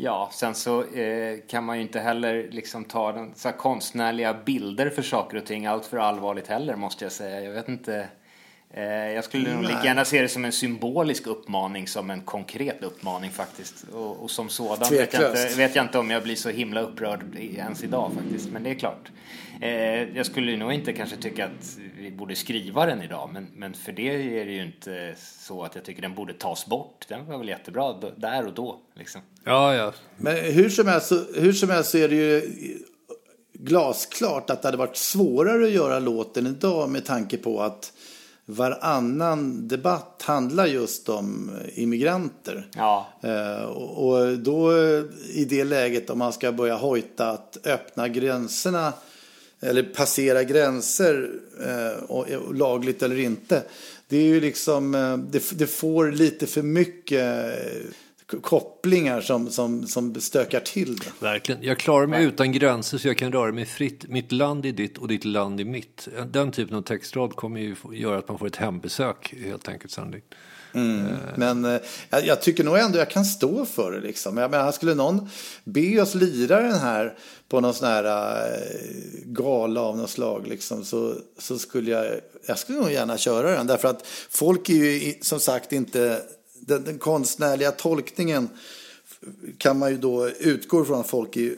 Ja, 0.00 0.28
sen 0.32 0.54
så 0.54 0.84
eh, 0.84 1.38
kan 1.48 1.64
man 1.64 1.76
ju 1.76 1.82
inte 1.82 2.00
heller 2.00 2.48
liksom 2.50 2.84
ta 2.84 3.12
den, 3.12 3.34
så 3.34 3.52
konstnärliga 3.52 4.34
bilder 4.34 4.90
för 4.90 5.02
saker 5.02 5.36
och 5.36 5.46
ting 5.46 5.66
allt 5.66 5.86
för 5.86 5.96
allvarligt 5.96 6.46
heller 6.46 6.76
måste 6.76 7.04
jag 7.04 7.12
säga. 7.12 7.40
Jag 7.40 7.52
vet 7.52 7.68
inte. 7.68 8.08
Eh, 8.70 8.84
jag 8.84 9.24
skulle 9.24 9.54
nog 9.54 9.62
lika 9.62 9.84
gärna 9.84 10.04
se 10.04 10.22
det 10.22 10.28
som 10.28 10.44
en 10.44 10.52
symbolisk 10.52 11.26
uppmaning 11.26 11.88
som 11.88 12.10
en 12.10 12.20
konkret 12.20 12.82
uppmaning 12.82 13.30
faktiskt. 13.30 13.84
Och, 13.92 14.22
och 14.22 14.30
som 14.30 14.48
sådan 14.48 14.90
vet 14.90 15.12
jag, 15.12 15.30
inte, 15.30 15.54
vet 15.56 15.74
jag, 15.76 15.84
inte, 15.84 15.98
om 15.98 16.10
jag 16.10 16.22
blir 16.22 16.36
så 16.36 16.50
himla 16.50 16.80
upprörd 16.80 17.20
ens 17.36 17.84
idag 17.84 18.12
faktiskt. 18.14 18.50
Men 18.50 18.62
det 18.62 18.70
är 18.70 18.74
klart. 18.74 19.10
Eh, 19.60 20.16
jag 20.16 20.26
skulle 20.26 20.56
nog 20.56 20.72
inte 20.72 20.92
kanske 20.92 21.16
tycka 21.16 21.44
att 21.44 21.78
vi 21.98 22.10
borde 22.10 22.36
skriva 22.36 22.86
den 22.86 23.02
idag, 23.02 23.30
men, 23.32 23.48
men 23.54 23.74
för 23.74 23.92
det 23.92 24.08
är 24.40 24.44
det 24.44 24.52
ju 24.52 24.62
inte 24.62 25.14
så 25.16 25.62
att 25.62 25.74
jag 25.74 25.84
tycker 25.84 26.02
den 26.02 26.14
borde 26.14 26.32
tas 26.32 26.66
bort. 26.66 27.04
Den 27.08 27.26
var 27.26 27.38
väl 27.38 27.48
jättebra 27.48 27.94
där 28.16 28.46
och 28.46 28.54
då. 28.54 28.80
Liksom. 28.94 29.20
Ja, 29.44 29.74
ja. 29.74 29.92
Men 30.16 30.36
hur 30.36 30.68
som, 30.68 30.86
helst, 30.86 31.12
hur 31.34 31.52
som 31.52 31.70
helst 31.70 31.90
så 31.90 31.98
är 31.98 32.08
det 32.08 32.16
ju 32.16 32.42
glasklart 33.52 34.50
att 34.50 34.62
det 34.62 34.68
hade 34.68 34.78
varit 34.78 34.96
svårare 34.96 35.64
att 35.64 35.70
göra 35.70 35.98
låten 35.98 36.46
idag 36.46 36.90
med 36.90 37.04
tanke 37.04 37.36
på 37.36 37.62
att 37.62 37.92
varannan 38.50 39.68
debatt 39.68 40.22
handlar 40.22 40.66
just 40.66 41.08
om 41.08 41.50
immigranter. 41.74 42.68
Ja. 42.74 43.06
Eh, 43.22 43.62
och 43.78 44.38
då 44.38 44.72
i 45.34 45.44
det 45.44 45.64
läget 45.64 46.10
om 46.10 46.18
man 46.18 46.32
ska 46.32 46.52
börja 46.52 46.76
hojta 46.76 47.30
att 47.30 47.58
öppna 47.64 48.08
gränserna 48.08 48.92
eller 49.60 49.82
passera 49.82 50.44
gränser 50.44 51.30
eh, 51.66 52.04
och, 52.04 52.54
lagligt 52.54 53.02
eller 53.02 53.18
inte. 53.18 53.62
Det 54.08 54.16
är 54.16 54.22
ju 54.22 54.40
liksom, 54.40 54.94
eh, 54.94 55.16
det, 55.16 55.66
får 55.66 56.12
lite 56.12 56.46
för 56.46 56.62
mycket 56.62 57.52
kopplingar 58.42 59.20
som, 59.20 59.50
som, 59.50 59.86
som 59.86 60.20
stökar 60.20 60.60
till 60.60 60.96
det. 60.96 61.12
Verkligen. 61.20 61.62
Jag 61.62 61.78
klarar 61.78 62.06
mig 62.06 62.24
utan 62.24 62.52
gränser 62.52 62.98
så 62.98 63.08
jag 63.08 63.18
kan 63.18 63.32
röra 63.32 63.52
mig 63.52 63.66
fritt. 63.66 64.08
Mitt 64.08 64.32
land 64.32 64.66
är 64.66 64.72
ditt 64.72 64.98
och 64.98 65.08
ditt 65.08 65.24
land 65.24 65.60
är 65.60 65.64
mitt. 65.64 66.08
Den 66.26 66.52
typen 66.52 66.76
av 66.76 66.82
textrad 66.82 67.36
kommer 67.36 67.60
ju 67.60 67.76
göra 67.92 68.18
att 68.18 68.28
man 68.28 68.38
får 68.38 68.46
ett 68.46 68.56
hembesök 68.56 69.34
helt 69.44 69.68
enkelt 69.68 69.92
sannolikt. 69.92 70.34
Mm. 70.72 71.16
Men 71.36 71.64
eh, 71.64 71.80
jag, 72.10 72.26
jag, 72.26 72.42
tycker 72.42 72.64
nog 72.64 72.78
ändå 72.78 72.98
jag 72.98 73.10
kan 73.10 73.24
stå 73.24 73.66
för 73.66 73.92
det. 73.92 74.00
Liksom. 74.00 74.36
Jag 74.36 74.50
menar, 74.50 74.72
skulle 74.72 74.94
någon 74.94 75.28
be 75.64 76.02
oss 76.02 76.14
lira 76.14 76.60
den 76.60 76.78
här 76.78 77.18
på 77.48 77.60
någon 77.60 77.74
sån 77.74 77.88
här 77.88 78.04
eh, 78.04 78.60
gala 79.24 79.80
av 79.80 79.96
något 79.96 80.10
slag 80.10 80.46
liksom, 80.46 80.84
så, 80.84 81.14
så 81.38 81.58
skulle 81.58 81.90
jag, 81.90 82.06
jag 82.46 82.58
skulle 82.58 82.78
nog 82.78 82.92
gärna 82.92 83.18
köra 83.18 83.50
den. 83.50 83.66
Därför 83.66 83.88
att 83.88 84.06
folk 84.30 84.68
är 84.68 84.74
ju 84.74 85.14
som 85.20 85.40
sagt 85.40 85.72
inte, 85.72 86.22
den, 86.60 86.84
den 86.84 86.98
konstnärliga 86.98 87.70
tolkningen 87.70 88.48
kan 89.58 89.78
man 89.78 89.90
ju 89.90 89.96
då 89.96 90.28
utgå 90.28 90.84
från 90.84 91.00
att 91.00 91.10
folk 91.10 91.36
är 91.36 91.54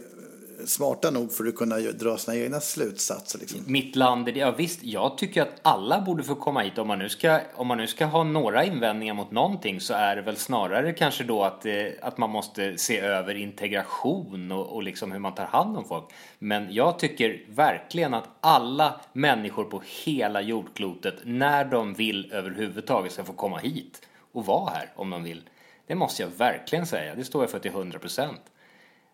smarta 0.66 1.10
nog 1.10 1.32
för 1.32 1.46
att 1.46 1.54
kunna 1.54 1.76
dra 1.78 2.18
sina 2.18 2.36
egna 2.36 2.60
slutsatser. 2.60 3.38
Liksom. 3.38 3.60
Mitt 3.66 3.96
land, 3.96 4.28
ja 4.28 4.50
visst, 4.50 4.82
jag 4.82 5.18
tycker 5.18 5.42
att 5.42 5.60
alla 5.62 6.00
borde 6.00 6.22
få 6.22 6.34
komma 6.34 6.60
hit. 6.60 6.78
Om 6.78 6.88
man 6.88 6.98
nu 6.98 7.08
ska, 7.08 7.40
om 7.54 7.66
man 7.66 7.78
nu 7.78 7.86
ska 7.86 8.04
ha 8.04 8.24
några 8.24 8.64
invändningar 8.64 9.14
mot 9.14 9.30
någonting 9.30 9.80
så 9.80 9.94
är 9.94 10.16
det 10.16 10.22
väl 10.22 10.36
snarare 10.36 10.92
kanske 10.92 11.24
då 11.24 11.42
att, 11.42 11.66
eh, 11.66 11.74
att 12.02 12.18
man 12.18 12.30
måste 12.30 12.78
se 12.78 12.98
över 12.98 13.34
integration 13.34 14.52
och, 14.52 14.66
och 14.66 14.82
liksom 14.82 15.12
hur 15.12 15.18
man 15.18 15.34
tar 15.34 15.46
hand 15.46 15.76
om 15.76 15.84
folk. 15.84 16.04
Men 16.38 16.72
jag 16.72 16.98
tycker 16.98 17.44
verkligen 17.48 18.14
att 18.14 18.28
alla 18.40 19.00
människor 19.12 19.64
på 19.64 19.82
hela 20.04 20.40
jordklotet, 20.40 21.14
när 21.24 21.64
de 21.64 21.94
vill 21.94 22.32
överhuvudtaget, 22.32 23.12
ska 23.12 23.24
få 23.24 23.32
komma 23.32 23.58
hit 23.58 24.00
och 24.32 24.46
vara 24.46 24.70
här 24.70 24.92
om 24.96 25.10
de 25.10 25.22
vill. 25.22 25.42
Det 25.86 25.94
måste 25.94 26.22
jag 26.22 26.28
verkligen 26.28 26.86
säga. 26.86 27.14
Det 27.14 27.24
står 27.24 27.42
jag 27.42 27.50
för 27.50 27.58
till 27.58 27.70
100 27.70 27.98
procent. 27.98 28.40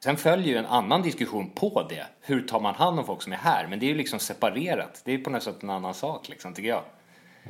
Sen 0.00 0.16
följer 0.16 0.48
ju 0.48 0.56
en 0.56 0.66
annan 0.66 1.02
diskussion 1.02 1.50
på 1.50 1.86
det. 1.88 2.06
Hur 2.20 2.42
tar 2.42 2.60
man 2.60 2.74
hand 2.74 2.98
om 2.98 3.06
folk 3.06 3.22
som 3.22 3.32
är 3.32 3.36
här? 3.36 3.66
Men 3.66 3.78
det 3.78 3.86
är 3.86 3.88
ju 3.88 3.94
liksom 3.94 4.18
separerat. 4.18 5.02
Det 5.04 5.12
är 5.12 5.18
på 5.18 5.30
något 5.30 5.42
sätt 5.42 5.62
en 5.62 5.70
annan 5.70 5.94
sak, 5.94 6.28
liksom, 6.28 6.54
tycker 6.54 6.68
jag. 6.68 6.82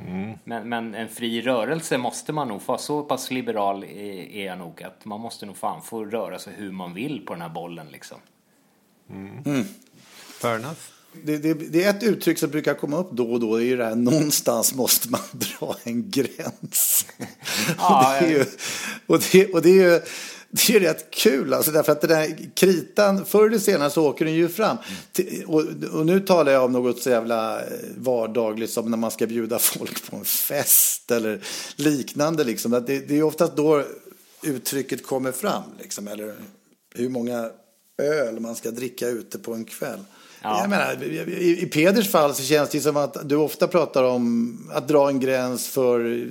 Mm. 0.07 0.37
Men, 0.43 0.69
men, 0.69 0.95
en 0.95 1.09
fri 1.09 1.41
rörelse 1.41 1.97
måste 1.97 2.33
man 2.33 2.47
nog 2.47 2.61
få. 2.61 2.77
Så 2.77 3.03
pass 3.03 3.31
liberal 3.31 3.83
är 3.83 4.45
jag 4.45 4.57
nog 4.57 4.83
att 4.83 5.05
man 5.05 5.19
måste 5.19 5.45
nog 5.45 5.57
fan 5.57 5.81
få 5.81 6.05
röra 6.05 6.39
sig 6.39 6.53
hur 6.57 6.71
man 6.71 6.93
vill 6.93 7.25
på 7.25 7.33
den 7.33 7.41
här 7.41 7.49
bollen, 7.49 7.87
liksom. 7.91 8.17
Mm. 9.09 9.43
Mm. 9.45 9.65
Fair 10.41 10.55
enough. 10.55 10.79
Det, 11.23 11.37
det, 11.37 11.53
det, 11.53 11.83
är 11.83 11.89
ett 11.89 12.03
uttryck 12.03 12.37
som 12.37 12.49
brukar 12.49 12.73
komma 12.73 12.97
upp 12.97 13.11
då 13.11 13.31
och 13.31 13.39
då. 13.39 13.57
Det 13.57 13.63
är 13.63 13.67
ju 13.67 13.77
det 13.77 13.85
här 13.85 13.95
någonstans 13.95 14.75
måste 14.75 15.09
man 15.09 15.21
dra 15.31 15.75
en 15.83 16.11
gräns. 16.11 17.05
Ja, 17.77 18.17
och, 18.17 18.21
det 18.21 18.27
är 18.27 18.37
ju, 18.37 18.45
och, 19.07 19.21
det, 19.31 19.53
och 19.53 19.61
det 19.61 19.69
är 19.69 19.91
ju 19.93 20.01
det 20.51 20.75
är 20.75 20.79
rätt 20.79 21.11
kul 21.11 21.53
alltså 21.53 21.71
därför 21.71 21.91
att 21.91 22.01
den 22.01 22.09
där 22.09 22.37
kritan 22.53 23.25
förr 23.25 23.47
eller 23.47 23.59
senare 23.59 23.89
så 23.89 24.07
åker 24.07 24.25
den 24.25 24.33
ju 24.33 24.47
fram. 24.47 24.77
Och, 25.45 25.63
och, 25.93 26.05
nu 26.05 26.19
talar 26.19 26.51
jag 26.51 26.65
om 26.65 26.71
något 26.71 27.01
så 27.01 27.09
jävla 27.09 27.59
eh, 27.59 27.67
vardagligt 27.97 28.71
som 28.71 28.91
när 28.91 28.97
man 28.97 29.11
ska 29.11 29.27
bjuda 29.27 29.59
folk 29.59 30.09
på 30.09 30.15
en 30.15 30.25
fest 30.25 31.11
eller 31.11 31.41
liknande 31.75 32.43
liksom. 32.43 32.71
Det, 32.71 32.79
det 32.79 33.17
är 33.17 33.23
oftast 33.23 33.55
då 33.55 33.83
uttrycket 34.43 35.05
kommer 35.05 35.31
fram 35.31 35.63
liksom. 35.79 36.07
Eller 36.07 36.35
hur 36.95 37.09
många 37.09 37.49
öl 37.97 38.39
man 38.39 38.55
ska 38.55 38.71
dricka 38.71 39.07
ute 39.07 39.39
på 39.39 39.53
en 39.53 39.65
kväll. 39.65 39.99
Ja. 40.47 40.61
Jag 40.61 40.69
menar, 40.69 41.03
i, 41.03 41.61
I 41.61 41.65
Peders 41.65 42.11
fall 42.11 42.33
så 42.33 42.43
känns 42.43 42.69
det 42.69 42.79
som 42.79 42.97
att 42.97 43.29
du 43.29 43.35
ofta 43.35 43.67
pratar 43.67 44.03
om 44.03 44.57
att 44.73 44.87
dra 44.87 45.09
en 45.09 45.19
gräns 45.19 45.67
för 45.67 46.27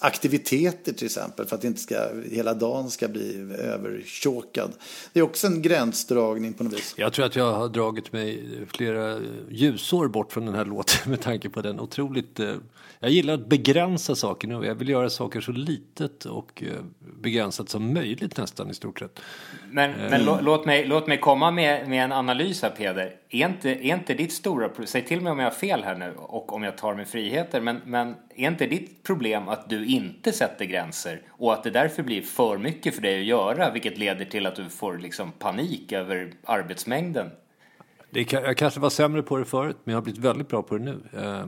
aktiviteter 0.00 0.92
till 0.92 1.06
exempel. 1.06 1.46
För 1.46 1.56
att 1.56 1.64
inte 1.64 1.80
ska, 1.80 1.96
hela 2.30 2.54
dagen 2.54 2.90
ska 2.90 3.08
bli 3.08 3.54
övertjåkad. 3.58 4.72
Det 5.12 5.20
är 5.20 5.24
också 5.24 5.46
en 5.46 5.62
gränsdragning 5.62 6.52
på 6.52 6.64
något 6.64 6.72
vis. 6.72 6.94
Jag 6.96 7.12
tror 7.12 7.26
att 7.26 7.36
jag 7.36 7.52
har 7.52 7.68
dragit 7.68 8.12
mig 8.12 8.48
flera 8.70 9.20
ljusår 9.50 10.08
bort 10.08 10.32
från 10.32 10.46
den 10.46 10.54
här 10.54 10.64
låten 10.64 11.10
med 11.10 11.20
tanke 11.20 11.48
på 11.48 11.62
den 11.62 11.80
otroligt 11.80 12.40
eh, 12.40 12.54
jag 13.00 13.10
gillar 13.10 13.34
att 13.34 13.46
begränsa 13.46 14.14
saker 14.14 14.48
nu. 14.48 14.66
Jag 14.66 14.74
vill 14.74 14.88
göra 14.88 15.10
saker 15.10 15.40
så 15.40 15.52
litet 15.52 16.24
och 16.24 16.62
eh, 16.62 16.68
begränsat 17.22 17.68
som 17.68 17.94
möjligt 17.94 18.36
nästan 18.36 18.70
i 18.70 18.74
stort 18.74 18.98
sett. 18.98 19.20
Men, 19.70 19.94
mm. 19.94 20.10
men 20.10 20.24
lå, 20.24 20.38
låt, 20.42 20.66
mig, 20.66 20.86
låt 20.86 21.06
mig 21.06 21.20
komma 21.20 21.50
med, 21.50 21.88
med 21.88 22.04
en 22.04 22.12
analys 22.12 22.62
här 22.62 22.70
Peder. 22.70 23.14
Är 23.30 23.46
inte, 23.46 23.70
är 23.70 23.94
inte 23.94 24.14
ditt 24.14 24.32
stora 24.32 24.68
problem, 24.68 24.86
säg 24.86 25.04
till 25.04 25.20
mig 25.20 25.32
om 25.32 25.38
jag 25.38 25.46
har 25.46 25.50
fel 25.50 25.84
här 25.84 25.94
nu 25.94 26.14
och 26.16 26.52
om 26.52 26.62
jag 26.62 26.78
tar 26.78 26.94
mig 26.94 27.04
friheter, 27.04 27.60
men, 27.60 27.80
men 27.84 28.14
är 28.34 28.48
inte 28.48 28.66
ditt 28.66 29.02
problem 29.02 29.48
att 29.48 29.70
du 29.70 29.86
inte 29.86 30.32
sätter 30.32 30.64
gränser 30.64 31.22
och 31.28 31.52
att 31.52 31.64
det 31.64 31.70
därför 31.70 32.02
blir 32.02 32.22
för 32.22 32.58
mycket 32.58 32.94
för 32.94 33.02
dig 33.02 33.20
att 33.20 33.26
göra 33.26 33.70
vilket 33.70 33.98
leder 33.98 34.24
till 34.24 34.46
att 34.46 34.56
du 34.56 34.68
får 34.68 34.98
liksom 34.98 35.32
panik 35.32 35.92
över 35.92 36.32
arbetsmängden? 36.44 37.30
Det, 38.10 38.32
jag 38.32 38.56
kanske 38.56 38.80
var 38.80 38.90
sämre 38.90 39.22
på 39.22 39.36
det 39.36 39.44
förut, 39.44 39.76
men 39.84 39.92
jag 39.92 39.96
har 39.96 40.04
blivit 40.04 40.20
väldigt 40.20 40.48
bra 40.48 40.62
på 40.62 40.78
det 40.78 40.84
nu. 40.84 41.00
Eh, 41.12 41.46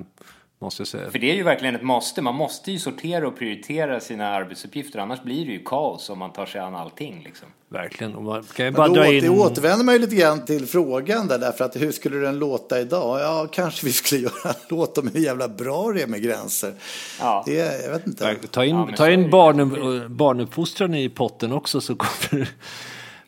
Eh, 0.60 0.64
Måste 0.64 0.80
jag 0.80 0.88
säga. 0.88 1.10
För 1.10 1.18
det 1.18 1.30
är 1.30 1.34
ju 1.34 1.42
verkligen 1.42 1.74
ett 1.76 1.82
måste. 1.82 2.22
Man 2.22 2.34
måste 2.34 2.72
ju 2.72 2.78
sortera 2.78 3.28
och 3.28 3.38
prioritera 3.38 4.00
sina 4.00 4.28
arbetsuppgifter. 4.28 4.98
Annars 4.98 5.22
blir 5.22 5.46
det 5.46 5.52
ju 5.52 5.62
kaos 5.64 6.10
om 6.10 6.18
man 6.18 6.32
tar 6.32 6.46
sig 6.46 6.60
an 6.60 6.74
allting. 6.74 7.22
Liksom. 7.24 7.48
Verkligen. 7.68 8.14
Och 8.14 8.22
man 8.22 8.42
kan 8.42 8.66
ju 8.66 8.72
bara 8.72 8.88
dra 8.88 9.12
in... 9.12 9.22
Det 9.22 9.28
återvänder 9.28 9.84
man 9.84 9.94
ju 9.94 10.00
lite 10.00 10.16
grann 10.16 10.44
till 10.44 10.66
frågan 10.66 11.28
där. 11.28 11.38
Därför 11.38 11.64
att 11.64 11.76
hur 11.76 11.92
skulle 11.92 12.16
den 12.16 12.38
låta 12.38 12.80
idag? 12.80 13.20
Ja, 13.20 13.46
kanske 13.52 13.86
vi 13.86 13.92
skulle 13.92 14.20
göra 14.22 14.50
en 14.50 14.54
låt 14.68 14.98
om 14.98 15.10
hur 15.14 15.20
jävla 15.20 15.48
bra 15.48 15.92
det 15.92 16.02
är 16.02 16.06
med 16.06 16.22
gränser. 16.22 16.74
Ja. 17.20 17.42
Det, 17.46 17.82
jag 17.84 17.92
vet 17.92 18.06
inte. 18.06 18.34
Ta 18.50 18.64
in, 18.64 18.76
ja, 18.76 18.88
ta 18.96 19.10
in 19.10 19.30
barn, 19.30 20.16
barnuppfostran 20.16 20.94
i 20.94 21.08
potten 21.08 21.52
också 21.52 21.80
så 21.80 21.96
kommer 21.96 22.30
du 22.30 22.46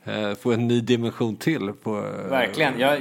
eh, 0.12 0.34
få 0.34 0.52
en 0.52 0.68
ny 0.68 0.80
dimension 0.80 1.36
till. 1.36 1.72
På, 1.82 1.92
Verkligen. 2.28 2.80
Jag, 2.80 3.00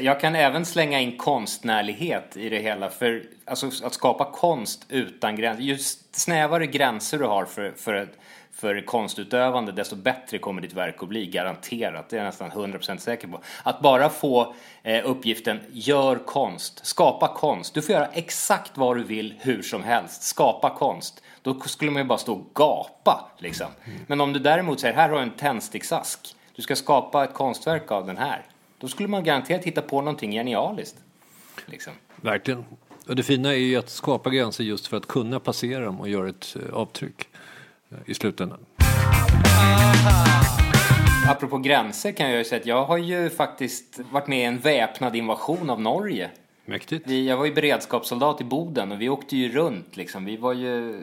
jag 0.00 0.20
kan 0.20 0.34
även 0.34 0.64
slänga 0.64 1.00
in 1.00 1.16
konstnärlighet 1.16 2.36
i 2.36 2.48
det 2.48 2.58
hela. 2.58 2.90
För 2.90 3.22
alltså, 3.44 3.86
att 3.86 3.94
skapa 3.94 4.32
konst 4.32 4.86
utan 4.88 5.36
gränser. 5.36 5.62
Ju 5.62 5.78
snävare 6.12 6.66
gränser 6.66 7.18
du 7.18 7.24
har 7.24 7.44
för, 7.44 7.72
för, 7.76 8.08
för 8.52 8.86
konstutövande 8.86 9.72
desto 9.72 9.96
bättre 9.96 10.38
kommer 10.38 10.62
ditt 10.62 10.72
verk 10.72 11.02
att 11.02 11.08
bli. 11.08 11.26
Garanterat. 11.26 12.08
Det 12.08 12.16
är 12.16 12.18
jag 12.18 12.26
nästan 12.26 12.50
100% 12.50 12.96
säker 12.96 13.28
på. 13.28 13.40
Att 13.62 13.80
bara 13.80 14.08
få 14.08 14.54
eh, 14.82 15.10
uppgiften 15.10 15.60
gör 15.72 16.16
konst. 16.16 16.86
Skapa 16.86 17.28
konst. 17.28 17.74
Du 17.74 17.82
får 17.82 17.92
göra 17.92 18.06
exakt 18.06 18.72
vad 18.74 18.96
du 18.96 19.04
vill 19.04 19.34
hur 19.40 19.62
som 19.62 19.82
helst. 19.82 20.22
Skapa 20.22 20.70
konst. 20.70 21.22
Då 21.42 21.60
skulle 21.60 21.90
man 21.90 22.02
ju 22.02 22.08
bara 22.08 22.18
stå 22.18 22.32
och 22.32 22.54
gapa 22.54 23.30
liksom. 23.38 23.68
Men 24.06 24.20
om 24.20 24.32
du 24.32 24.38
däremot 24.38 24.80
säger 24.80 24.94
här 24.94 25.08
har 25.08 25.16
du 25.16 25.22
en 25.22 25.30
tändsticksask. 25.30 26.36
Du 26.56 26.62
ska 26.62 26.76
skapa 26.76 27.24
ett 27.24 27.34
konstverk 27.34 27.90
av 27.90 28.06
den 28.06 28.16
här. 28.16 28.46
Då 28.82 28.88
skulle 28.88 29.08
man 29.08 29.24
garanterat 29.24 29.64
hitta 29.64 29.82
på 29.82 30.00
någonting 30.00 30.32
genialiskt. 30.32 30.96
Liksom. 31.66 31.92
Verkligen. 32.16 32.64
Och 33.08 33.16
det 33.16 33.22
fina 33.22 33.52
är 33.52 33.56
ju 33.56 33.76
att 33.76 33.90
skapa 33.90 34.30
gränser 34.30 34.64
just 34.64 34.86
för 34.86 34.96
att 34.96 35.06
kunna 35.06 35.40
passera 35.40 35.84
dem 35.84 36.00
och 36.00 36.08
göra 36.08 36.28
ett 36.28 36.56
eh, 36.56 36.74
avtryck 36.74 37.28
eh, 37.90 37.98
i 38.06 38.14
slutändan. 38.14 38.58
Apropå 41.28 41.58
gränser 41.58 42.12
kan 42.12 42.28
jag 42.28 42.38
ju 42.38 42.44
säga 42.44 42.60
att 42.60 42.66
jag 42.66 42.84
har 42.84 42.98
ju 42.98 43.30
faktiskt 43.30 44.00
varit 44.10 44.26
med 44.26 44.38
i 44.38 44.44
en 44.44 44.58
väpnad 44.58 45.16
invasion 45.16 45.70
av 45.70 45.80
Norge. 45.80 46.30
Mäktigt. 46.64 47.06
Vi, 47.06 47.28
jag 47.28 47.36
var 47.36 47.46
ju 47.46 47.54
beredskapssoldat 47.54 48.40
i 48.40 48.44
Boden 48.44 48.92
och 48.92 49.00
vi 49.00 49.08
åkte 49.08 49.36
ju 49.36 49.52
runt 49.52 49.96
liksom. 49.96 50.24
Vi 50.24 50.36
var 50.36 50.52
ju 50.52 51.02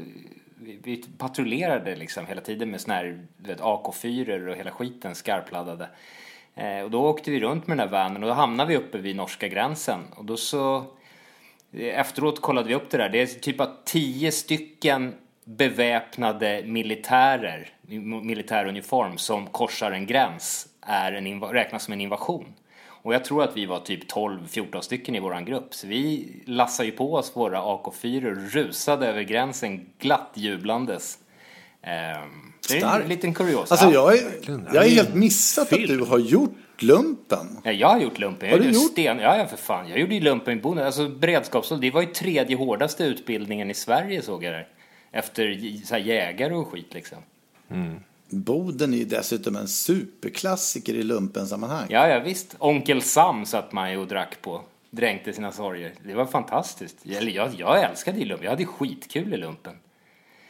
vi, 0.56 0.80
vi 0.84 1.04
patrullerade 1.18 1.96
liksom 1.96 2.26
hela 2.26 2.42
tiden 2.42 2.72
med 2.72 2.82
såna 2.82 2.94
här 2.94 3.26
AK4 3.46 4.48
och 4.48 4.56
hela 4.56 4.72
skiten 4.72 5.16
skarpladdade. 5.16 5.90
Eh, 6.60 6.84
och 6.84 6.92
då 6.92 7.02
åkte 7.02 7.32
vi 7.32 7.40
runt 7.40 7.68
med 7.68 7.78
den 7.78 7.88
där 7.88 7.92
vanen 7.92 8.24
och 8.24 8.30
då 8.30 8.36
hamnade 8.36 8.70
vi 8.70 8.78
uppe 8.78 8.98
vid 8.98 9.16
norska 9.16 9.48
gränsen. 9.48 10.00
Och 10.16 10.26
då 10.26 10.38
så 10.38 10.78
eh, 11.74 12.00
efteråt 12.00 12.42
kollade 12.42 12.68
vi 12.68 12.76
upp 12.76 12.90
det 12.90 12.98
där. 12.98 13.10
Det 13.10 13.22
är 13.22 13.26
typ 13.26 13.62
att 13.62 13.86
tio 13.86 14.32
stycken 14.32 15.14
beväpnade 15.44 16.64
militärer, 16.66 17.70
militäruniform 18.24 19.18
som 19.18 19.48
korsar 19.48 19.92
en 19.92 20.06
gräns 20.06 20.68
är 20.82 21.12
en, 21.12 21.42
räknas 21.42 21.84
som 21.84 21.94
en 21.94 22.02
invasion. 22.02 22.46
Och 23.02 23.14
jag 23.14 23.26
tror 23.26 23.44
att 23.44 23.58
vi 23.58 23.66
var 23.66 23.80
typ 23.80 24.12
12-14 24.12 24.82
stycken 24.82 25.16
i 25.16 25.20
våran 25.20 25.46
grupp. 25.46 25.74
Så 25.74 25.88
vi 25.88 26.34
lassade 26.46 26.90
ju 26.90 26.96
på 26.96 27.14
oss 27.14 27.36
våra 27.36 27.62
AK4 27.62 28.32
och 28.32 28.54
rusade 28.54 29.08
över 29.08 29.22
gränsen 29.22 29.90
glatt 30.00 30.32
jublandes. 30.34 31.20
Um, 31.84 32.54
det 32.70 32.80
är 32.80 33.02
en 33.02 33.10
liten 33.10 33.34
kuriosa. 33.34 33.74
Alltså 33.74 33.92
jag 33.92 34.18
är, 34.18 34.24
jag 34.74 34.86
är 34.86 34.90
helt 34.90 35.16
missat 35.16 35.74
att 35.74 35.88
du 35.88 36.00
har 36.00 36.20
gjort 36.20 36.58
lumpen. 36.80 37.58
Ja, 37.64 37.72
jag 37.72 37.88
har 37.88 38.00
gjort 38.00 38.20
lumpen. 38.20 38.50
Jag 38.50 38.58
har 38.58 38.64
du 38.64 38.72
gjort? 38.72 38.92
Sten, 38.92 39.20
ja, 39.20 39.38
ja, 39.38 39.48
för 39.48 39.58
fan. 39.58 39.90
Jag 39.90 40.00
gjorde 40.00 40.16
ju 40.16 40.22
lumpen 40.22 40.58
i 40.58 40.62
Boden. 40.62 40.86
Alltså 40.86 41.10
beredskapssoldat, 41.10 41.82
det 41.82 41.92
var 41.92 42.02
ju 42.02 42.08
tredje 42.08 42.58
hårdaste 42.58 43.04
utbildningen 43.04 43.72
i 43.72 43.74
Sverige 43.74 44.22
såg 44.22 44.44
jag 44.44 44.54
där. 44.54 44.68
Efter 45.12 45.76
så 45.86 45.94
här, 45.94 46.02
jägare 46.02 46.54
och 46.54 46.68
skit 46.68 46.94
liksom. 46.94 47.18
Mm. 47.72 48.00
Boden 48.30 48.94
är 48.94 48.98
ju 48.98 49.06
dessutom 49.06 49.56
en 49.56 49.68
superklassiker 49.68 50.94
i 50.94 51.04
lumpensammanhang. 51.04 51.88
Ja, 51.90 52.08
ja 52.08 52.20
visst. 52.20 52.56
Onkel 52.60 53.02
Sam 53.02 53.46
satt 53.46 53.72
man 53.72 53.92
ju 53.92 53.98
och 53.98 54.08
drack 54.08 54.42
på. 54.42 54.62
Dränkte 54.92 55.34
sina 55.34 55.52
sorger. 55.52 55.94
Det 56.04 56.14
var 56.14 56.26
fantastiskt. 56.26 56.98
Jag, 57.04 57.24
jag, 57.24 57.54
jag 57.58 57.84
älskade 57.84 58.20
ju 58.20 58.26
lumpen. 58.26 58.44
Jag 58.44 58.52
hade 58.52 58.66
skitkul 58.66 59.34
i 59.34 59.38
lumpen. 59.38 59.74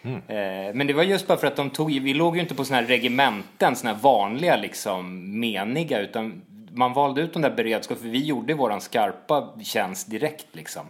Mm. 0.02 0.78
Men 0.78 0.88
det 0.88 0.94
var 0.94 1.04
just 1.04 1.28
bara 1.28 1.38
för 1.38 1.48
att 1.48 1.56
de 1.56 1.70
tog, 1.70 1.92
vi 1.92 2.14
låg 2.14 2.36
ju 2.36 2.42
inte 2.42 2.56
på 2.56 2.66
sådana 2.66 2.82
här 2.82 2.88
regementen, 2.88 3.76
sådana 3.76 3.96
här 3.96 4.04
vanliga 4.04 4.58
liksom 4.58 5.26
meniga, 5.40 6.00
utan 6.00 6.42
man 6.72 6.94
valde 6.94 7.22
ut 7.22 7.34
de 7.34 7.42
där 7.42 7.56
beredskapen, 7.56 8.04
för 8.04 8.10
vi 8.10 8.26
gjorde 8.26 8.54
våran 8.54 8.82
skarpa 8.82 9.54
tjänst 9.64 10.12
direkt 10.12 10.48
liksom. 10.52 10.86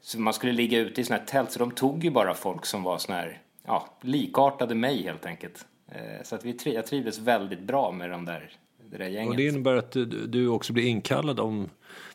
Så 0.00 0.20
man 0.20 0.34
skulle 0.34 0.52
ligga 0.52 0.78
ute 0.78 1.00
i 1.00 1.04
sådana 1.04 1.20
här 1.20 1.26
tält, 1.26 1.52
så 1.52 1.58
de 1.58 1.70
tog 1.70 2.04
ju 2.04 2.10
bara 2.10 2.34
folk 2.34 2.66
som 2.66 2.82
var 2.82 2.98
sådana 2.98 3.20
här, 3.20 3.40
ja, 3.66 3.88
likartade 4.00 4.74
mig 4.74 5.02
helt 5.02 5.26
enkelt. 5.26 5.66
Eh, 5.92 6.24
så 6.24 6.34
att 6.34 6.44
vi, 6.44 6.56
jag 6.64 6.86
trivdes 6.86 7.18
väldigt 7.18 7.60
bra 7.60 7.92
med 7.92 8.10
de 8.10 8.24
där, 8.24 8.50
det. 8.90 9.24
Och 9.28 9.36
det 9.36 9.46
innebär 9.46 9.76
att 9.76 9.96
du, 10.26 10.48
också 10.48 10.72
blir 10.72 10.86
inkallad 10.86 11.40
om 11.40 11.70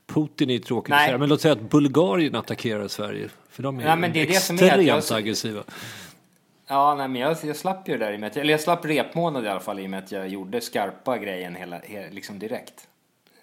Putin 0.05 0.49
är 0.49 0.59
tråkigt 0.59 0.93
att 0.93 1.05
säga, 1.05 1.17
men 1.17 1.29
låt 1.29 1.41
säga 1.41 1.51
att 1.51 1.69
Bulgarien 1.69 2.35
attackerar 2.35 2.87
Sverige. 2.87 3.29
För 3.49 3.63
de 3.63 3.79
är, 3.79 3.85
ja, 3.85 3.95
men 3.95 4.13
det 4.13 4.19
är 4.19 4.23
extremt 4.23 4.59
det 4.59 4.69
som 4.69 4.79
är 4.79 4.83
jag, 4.83 5.03
aggressiva. 5.11 5.63
Ja, 6.73 6.95
nej, 6.95 7.07
men 7.07 7.21
jag, 7.21 7.37
jag 7.43 7.55
slapp 7.55 7.89
ju 7.89 7.97
det 7.97 8.05
där 8.05 8.13
i 8.13 8.15
och 8.15 8.19
med 8.19 8.27
att, 8.27 8.37
eller 8.37 8.51
jag 8.51 8.61
slapp 8.61 8.85
repmånad 8.85 9.45
i 9.45 9.47
alla 9.47 9.59
fall 9.59 9.79
i 9.79 9.85
och 9.85 9.89
med 9.89 9.99
att 10.03 10.11
jag 10.11 10.27
gjorde 10.27 10.61
skarpa 10.61 11.17
grejen 11.17 11.55
hela, 11.55 11.79
hela 11.83 12.07
liksom 12.11 12.39
direkt. 12.39 12.87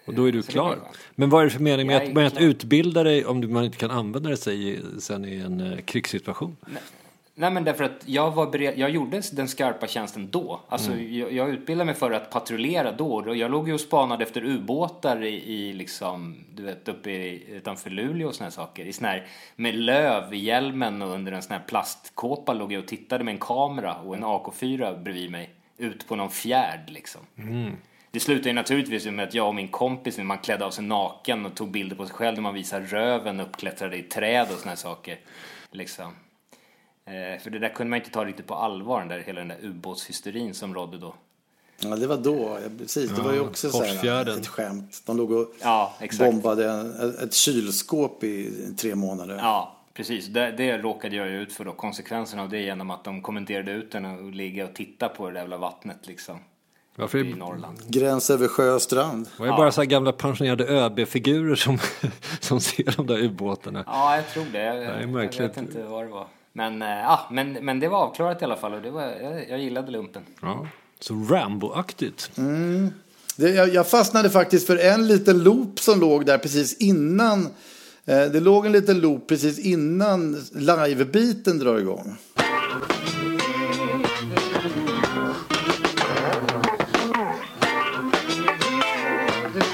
Och 0.05 0.13
då 0.13 0.25
är 0.27 0.31
du 0.31 0.41
Så 0.43 0.51
klar. 0.51 0.69
skönt. 0.69 0.97
Men 1.15 1.29
vad 1.29 1.41
är 1.41 1.45
det 1.45 1.51
för 1.51 1.59
mening 1.59 1.87
med 1.87 1.95
Jag 1.95 2.01
att, 2.03 2.09
är 2.09 2.13
med 2.13 2.27
att 2.27 2.33
klar. 2.33 2.43
utbilda 2.43 3.03
dig 3.03 3.25
om 3.25 3.41
du- 3.41 3.47
man 3.47 3.63
inte 3.65 3.77
kan 3.77 3.91
använda 3.91 4.29
det 4.29 4.37
sig 4.37 4.69
i, 4.69 4.79
sen 4.99 5.25
i 5.25 5.35
en 5.37 5.73
eh, 5.73 5.79
krigssituation? 5.79 6.57
Nej 6.65 6.81
men 7.35 7.63
därför 7.63 7.83
att 7.83 8.03
jag 8.05 8.31
var 8.31 8.51
bered, 8.51 8.77
jag 8.77 8.89
gjorde 8.89 9.21
den 9.31 9.47
skarpa 9.47 9.87
tjänsten 9.87 10.29
då. 10.31 10.59
Alltså 10.69 10.91
Mm. 10.91 11.17
jag, 11.17 11.31
jag 11.31 11.49
utbildade 11.49 11.85
mig 11.85 11.95
för 11.95 12.11
att 12.11 12.29
patrullera 12.29 12.91
då. 12.91 13.13
Och 13.13 13.35
jag 13.35 13.51
låg 13.51 13.67
ju 13.67 13.73
och 13.73 13.79
spanade 13.79 14.23
efter 14.23 14.45
ubåtar 14.45 15.23
i, 15.23 15.53
i 15.53 15.73
liksom, 15.73 16.35
du 16.55 16.63
vet 16.63 16.87
uppe 16.87 17.11
i, 17.11 17.43
utanför 17.49 17.89
Luleå 17.89 18.27
och 18.27 18.35
såna 18.35 18.45
här 18.45 18.51
saker. 18.51 18.85
I 18.85 18.93
sån 18.93 19.05
här, 19.05 19.27
med 19.55 19.75
löv 19.75 20.33
i 20.33 20.37
hjälmen 20.37 21.01
och 21.01 21.09
under 21.09 21.31
en 21.31 21.41
sån 21.41 21.51
här 21.53 21.63
plastkåpa 21.67 22.53
låg 22.53 22.73
jag 22.73 22.79
och 22.81 22.87
tittade 22.87 23.23
med 23.23 23.31
en 23.31 23.39
kamera 23.39 23.95
och 23.95 24.15
en 24.15 24.23
AK4 24.23 25.03
bredvid 25.03 25.31
mig. 25.31 25.49
Ut 25.77 26.07
på 26.07 26.15
någon 26.15 26.29
fjärd 26.31 26.89
liksom. 26.89 27.21
Det 28.11 28.19
slutade 28.19 28.49
ju 28.49 28.53
naturligtvis 28.55 29.05
med 29.05 29.27
att 29.27 29.33
jag 29.33 29.47
och 29.47 29.55
min 29.55 29.67
kompis, 29.67 30.17
man 30.17 30.37
klädde 30.37 30.65
av 30.65 30.71
sig 30.71 30.83
naken 30.83 31.45
och 31.45 31.55
tog 31.55 31.71
bilder 31.71 31.95
på 31.95 32.05
sig 32.05 32.15
själv 32.15 32.35
när 32.35 32.41
man 32.41 32.53
visar 32.53 32.81
röven 32.81 33.39
uppklättrade 33.39 33.97
i 33.97 34.01
träd 34.03 34.47
och 34.51 34.59
såna 34.59 34.69
här 34.71 34.75
saker. 34.75 35.17
Liksom. 35.71 36.15
Eh, 37.05 37.39
för 37.41 37.49
det 37.49 37.59
där 37.59 37.69
kunde 37.69 37.89
man 37.89 37.99
inte 37.99 38.11
ta 38.11 38.25
riktigt 38.25 38.47
på 38.47 38.55
allvar, 38.55 38.99
den 38.99 39.07
där, 39.07 39.19
hela 39.19 39.39
den 39.39 39.47
där 39.47 39.57
ubåtshysterin 39.61 40.53
som 40.53 40.73
rådde 40.73 40.97
då. 40.97 41.13
Ja, 41.83 41.95
det 41.95 42.07
var 42.07 42.17
då. 42.17 42.59
Ja, 42.63 42.69
precis. 42.79 43.11
Det 43.11 43.21
var 43.21 43.33
ju 43.33 43.39
också 43.39 43.69
så 43.69 43.83
här, 43.83 44.29
ett 44.39 44.47
skämt. 44.47 45.01
De 45.05 45.17
låg 45.17 45.31
och 45.31 45.53
Ja, 45.61 45.95
exakt. 45.99 46.31
bombade 46.31 46.69
en, 46.69 47.15
ett 47.23 47.33
kylskåp 47.33 48.23
i 48.23 48.51
tre 48.77 48.95
månader. 48.95 49.35
Ja, 49.35 49.77
precis. 49.93 50.27
Det, 50.27 50.51
det 50.51 50.77
råkade 50.77 51.15
jag 51.15 51.29
ju 51.29 51.41
ut 51.41 51.53
för 51.53 51.65
då. 51.65 51.71
Konsekvenserna 51.71 52.43
av 52.43 52.49
det 52.49 52.59
genom 52.61 52.91
att 52.91 53.03
de 53.03 53.21
kommenterade 53.21 53.71
ut 53.71 53.91
den 53.91 54.05
och 54.05 54.31
ligga 54.31 54.65
och 54.65 54.73
titta 54.75 55.09
på 55.09 55.27
det 55.27 55.33
där 55.33 55.39
jävla 55.39 55.57
vattnet 55.57 56.07
liksom. 56.07 56.39
Varför 56.95 57.17
I 57.17 57.31
är 57.31 57.35
Norrland. 57.35 57.77
Gräns 57.87 58.29
över 58.29 58.47
sjö 58.47 58.73
och 58.73 58.81
strand. 58.81 59.29
var 59.37 59.47
det 59.47 59.51
bara 59.51 59.71
så 59.71 59.81
här 59.81 59.85
gamla 59.85 60.11
pensionerade 60.11 60.67
ÖB-figurer 60.67 61.55
som, 61.55 61.77
som 62.39 62.59
ser 62.61 62.97
de 62.97 63.07
där 63.07 63.17
ubåtarna? 63.23 63.83
Ja, 63.87 64.15
jag 64.15 64.29
tror 64.29 64.45
det. 64.51 64.63
Jag, 64.63 64.75
är 64.77 65.01
jag 65.01 65.47
vet 65.47 65.57
inte 65.57 65.83
vad 65.83 66.03
det 66.03 66.09
var. 66.09 66.27
Men, 66.53 66.81
eh, 66.81 66.87
ja, 66.87 67.27
men, 67.31 67.53
men 67.53 67.79
det 67.79 67.87
var 67.87 67.97
avklarat 67.97 68.41
i 68.41 68.45
alla 68.45 68.55
fall 68.55 68.73
och 68.73 68.81
det 68.81 68.91
var, 68.91 69.03
jag, 69.03 69.49
jag 69.49 69.59
gillade 69.59 69.91
lumpen. 69.91 70.23
Ja. 70.41 70.67
Så 70.99 71.13
Rambo-aktigt. 71.13 72.31
Det, 73.35 73.49
jag, 73.49 73.69
jag 73.73 73.87
fastnade 73.87 74.29
faktiskt 74.29 74.67
för 74.67 74.77
en 74.77 75.07
liten 75.07 75.43
loop 75.43 75.79
som 75.79 75.99
låg 75.99 76.25
där 76.25 76.37
precis 76.37 76.77
innan. 76.77 77.45
Eh, 78.05 78.23
det 78.23 78.39
låg 78.39 78.65
en 78.65 78.71
liten 78.71 78.99
loop 78.99 79.27
precis 79.27 79.59
innan 79.59 80.35
live-biten 80.51 81.59
drar 81.59 81.77
igång. 81.77 82.17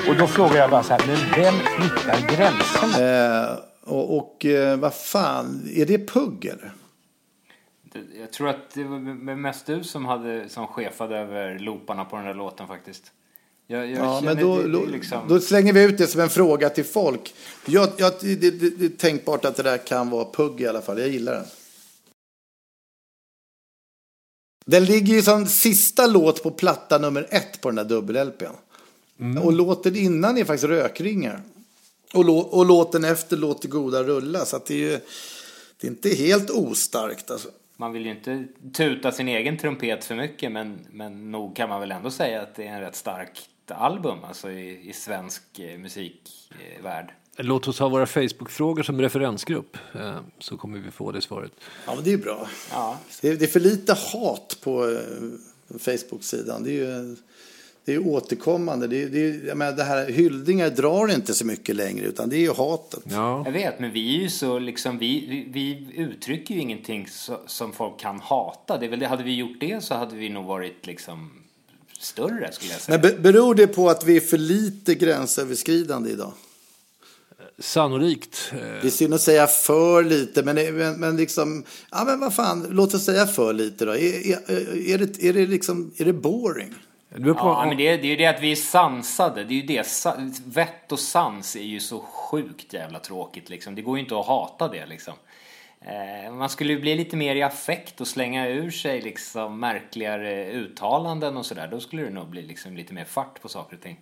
Och 0.09 0.15
då 0.15 0.27
frågar 0.27 0.55
jag 0.55 0.69
bara 0.69 0.83
så 0.83 0.93
här, 0.93 1.07
men 1.07 1.43
vem 1.43 1.53
flyttar 1.53 2.35
gränserna? 2.35 3.51
Eh, 3.51 3.57
och 3.87 4.17
och 4.17 4.45
eh, 4.45 4.77
vad 4.79 4.93
fan, 4.93 5.69
är 5.73 5.85
det 5.85 6.07
Pugg 6.07 6.45
eller? 6.45 6.71
Det- 7.83 8.19
Jag 8.19 8.33
tror 8.33 8.49
att 8.49 8.69
det 8.73 8.83
var 8.83 8.99
mest 9.35 9.65
du 9.65 9.83
som, 9.83 10.05
hade, 10.05 10.49
som 10.49 10.67
chefade 10.67 11.17
över 11.17 11.59
looparna 11.59 12.05
på 12.05 12.15
den 12.15 12.25
där 12.25 12.33
låten 12.33 12.67
faktiskt. 12.67 13.11
Jag, 13.67 13.87
jag 13.91 13.97
Ja, 13.97 14.21
men 14.23 14.37
då, 14.37 14.57
det, 14.61 14.71
det, 14.71 14.85
liksom... 14.91 15.27
då 15.27 15.39
slänger 15.39 15.73
vi 15.73 15.83
ut 15.83 15.97
det 15.97 16.07
som 16.07 16.21
en 16.21 16.29
fråga 16.29 16.69
till 16.69 16.85
folk. 16.85 17.33
Jag, 17.65 17.89
jag, 17.97 18.13
det, 18.21 18.35
det, 18.35 18.69
det 18.69 18.85
är 18.85 18.89
tänkbart 18.97 19.45
att 19.45 19.55
det 19.55 19.63
där 19.63 19.77
kan 19.77 20.09
vara 20.09 20.25
Pugg 20.33 20.61
i 20.61 20.67
alla 20.67 20.81
fall. 20.81 20.99
Jag 20.99 21.09
gillar 21.09 21.33
den. 21.33 21.45
Den 24.65 24.85
ligger 24.85 25.13
ju 25.13 25.21
som 25.21 25.45
sista 25.45 26.07
låt 26.07 26.43
på 26.43 26.51
platta 26.51 26.97
nummer 26.97 27.27
ett 27.29 27.61
på 27.61 27.69
den 27.71 27.75
där 27.87 27.95
dubbel-LPn. 27.95 28.53
Och 29.43 29.53
låten 29.53 29.95
innan 29.95 30.37
är 30.37 30.45
faktiskt 30.45 30.63
Rökringar. 30.69 31.41
Och, 32.13 32.25
lå, 32.25 32.37
och 32.39 32.65
låten 32.65 33.03
efter 33.03 33.37
låter 33.37 33.67
goda 33.69 34.03
rulla. 34.03 34.45
Så 34.45 34.55
att 34.55 34.65
det 34.65 34.73
är 34.73 34.77
ju 34.91 34.99
det 35.79 35.87
är 35.87 35.91
inte 35.91 36.09
helt 36.09 36.49
ostarkt 36.49 37.31
alltså. 37.31 37.49
Man 37.77 37.91
vill 37.93 38.05
ju 38.05 38.11
inte 38.11 38.47
tuta 38.73 39.11
sin 39.11 39.27
egen 39.27 39.57
trumpet 39.57 40.05
för 40.05 40.15
mycket 40.15 40.51
men, 40.51 40.79
men 40.91 41.31
nog 41.31 41.55
kan 41.55 41.69
man 41.69 41.79
väl 41.79 41.91
ändå 41.91 42.11
säga 42.11 42.41
att 42.41 42.55
det 42.55 42.63
är 42.67 42.73
en 42.73 42.81
rätt 42.81 42.95
starkt 42.95 43.49
album 43.67 44.17
alltså 44.23 44.51
i, 44.51 44.89
i 44.89 44.93
svensk 44.93 45.41
eh, 45.59 45.77
musikvärld. 45.79 47.11
Låt 47.39 47.67
oss 47.67 47.79
ha 47.79 47.89
våra 47.89 48.05
Facebook-frågor 48.05 48.83
som 48.83 49.01
referensgrupp. 49.01 49.77
eh, 49.95 50.19
Så 50.39 50.57
kommer 50.57 50.79
vi 50.79 50.91
få 50.91 51.11
det 51.11 51.21
svaret. 51.21 51.51
Ja, 51.85 51.95
men 51.95 52.03
det 52.03 52.13
är 52.13 52.17
bra. 52.17 52.47
Ja, 52.71 52.99
Det 53.21 53.29
är, 53.29 53.35
det 53.35 53.45
är 53.45 53.49
för 53.49 53.59
lite 53.59 53.93
hat 53.93 54.57
på 54.63 54.89
eh, 54.89 55.77
Facebook-sidan. 55.79 56.63
Det 56.63 56.69
är 56.69 56.73
ju 56.73 57.15
det 57.87 57.93
är 57.93 58.07
återkommande. 58.07 58.87
Det, 58.87 59.03
är, 59.03 59.09
det, 59.09 59.19
är, 59.19 59.47
jag 59.47 59.57
menar, 59.57 59.71
det 59.71 59.83
här 59.83 60.11
hyllningar 60.11 60.69
drar 60.69 61.13
inte 61.13 61.33
så 61.33 61.45
mycket 61.45 61.75
längre 61.75 62.05
utan 62.05 62.29
det 62.29 62.35
är 62.35 62.39
ju 62.39 62.53
hatet. 62.53 63.03
Ja, 63.03 63.41
jag 63.45 63.51
vet 63.51 63.79
men 63.79 63.91
vi 63.91 64.17
är 64.17 64.21
ju 64.21 64.29
så 64.29 64.59
liksom 64.59 64.97
vi, 64.97 65.27
vi, 65.27 65.45
vi 65.51 66.01
uttrycker 66.01 66.55
ju 66.55 66.61
ingenting 66.61 67.07
så, 67.07 67.39
som 67.47 67.73
folk 67.73 67.99
kan 67.99 68.19
hata. 68.19 68.77
Det 68.77 68.85
är 68.85 68.89
väl 68.89 68.99
det, 68.99 69.07
hade 69.07 69.23
vi 69.23 69.35
gjort 69.35 69.59
det 69.59 69.83
så 69.83 69.95
hade 69.95 70.15
vi 70.15 70.29
nog 70.29 70.45
varit 70.45 70.87
liksom 70.87 71.31
större 71.99 72.51
skulle 72.51 72.71
jag 72.71 72.81
säga. 72.81 72.99
Men 73.01 73.11
be, 73.11 73.31
beror 73.31 73.55
det 73.55 73.67
på 73.67 73.89
att 73.89 74.05
vi 74.05 74.17
är 74.17 74.21
för 74.21 74.37
lite 74.37 74.95
gränsöverskridande 74.95 76.09
idag? 76.09 76.33
sannolikt. 77.59 78.51
eh, 78.53 78.59
Det 78.59 78.87
är 78.87 78.89
synd 78.89 79.13
att 79.13 79.21
säga 79.21 79.47
för 79.47 80.03
lite, 80.03 80.43
men, 80.43 80.77
men, 80.77 80.99
men 80.99 81.17
liksom, 81.17 81.63
ja 81.91 82.03
men 82.05 82.19
vad 82.19 82.33
fan, 82.33 82.67
låt 82.69 82.93
oss 82.93 83.05
säga 83.05 83.25
för 83.27 83.53
lite 83.53 83.85
då. 83.85 83.91
Är, 83.91 84.31
är, 84.31 84.37
är, 84.93 84.97
det, 84.97 85.23
är, 85.23 85.33
det, 85.33 85.47
liksom, 85.47 85.91
är 85.97 86.05
det 86.05 86.13
boring? 86.13 86.73
Det 87.09 87.27
Ja, 87.37 87.65
men 87.67 87.77
det, 87.77 87.87
är- 87.87 87.97
det 87.97 88.07
är 88.07 88.09
ju 88.09 88.15
det 88.15 88.25
att 88.25 88.41
vi 88.41 88.51
är 88.51 88.55
sansade. 88.55 89.43
Det 89.43 89.53
är 89.53 89.55
ju 89.55 89.61
det. 89.61 89.87
Vett 90.45 90.91
och 90.91 90.99
sans 90.99 91.55
är 91.55 91.61
ju 91.61 91.79
så 91.79 91.99
sjukt 91.99 92.73
jävla 92.73 92.99
tråkigt 92.99 93.49
liksom. 93.49 93.75
Det 93.75 93.81
går 93.81 93.97
ju 93.97 94.03
inte 94.03 94.19
att 94.19 94.25
hata 94.25 94.67
det 94.67 94.85
liksom. 94.85 95.13
Eh, 95.81 96.33
man 96.33 96.49
skulle 96.49 96.73
ju 96.73 96.79
bli 96.79 96.95
lite 96.95 97.15
mer 97.15 97.35
i 97.35 97.43
affekt 97.43 98.01
och 98.01 98.07
slänga 98.07 98.47
ur 98.47 98.71
sig 98.71 99.01
liksom 99.01 99.59
märkligare 99.59 100.51
uttalanden 100.51 101.37
och 101.37 101.45
sådär. 101.45 101.67
Då 101.71 101.79
skulle 101.79 102.01
det 102.03 102.09
nog 102.09 102.27
bli 102.27 102.41
liksom 102.41 102.77
lite 102.77 102.93
mer 102.93 103.05
fart 103.05 103.41
på 103.41 103.49
saker 103.49 103.75
och 103.75 103.83
ting. 103.83 103.99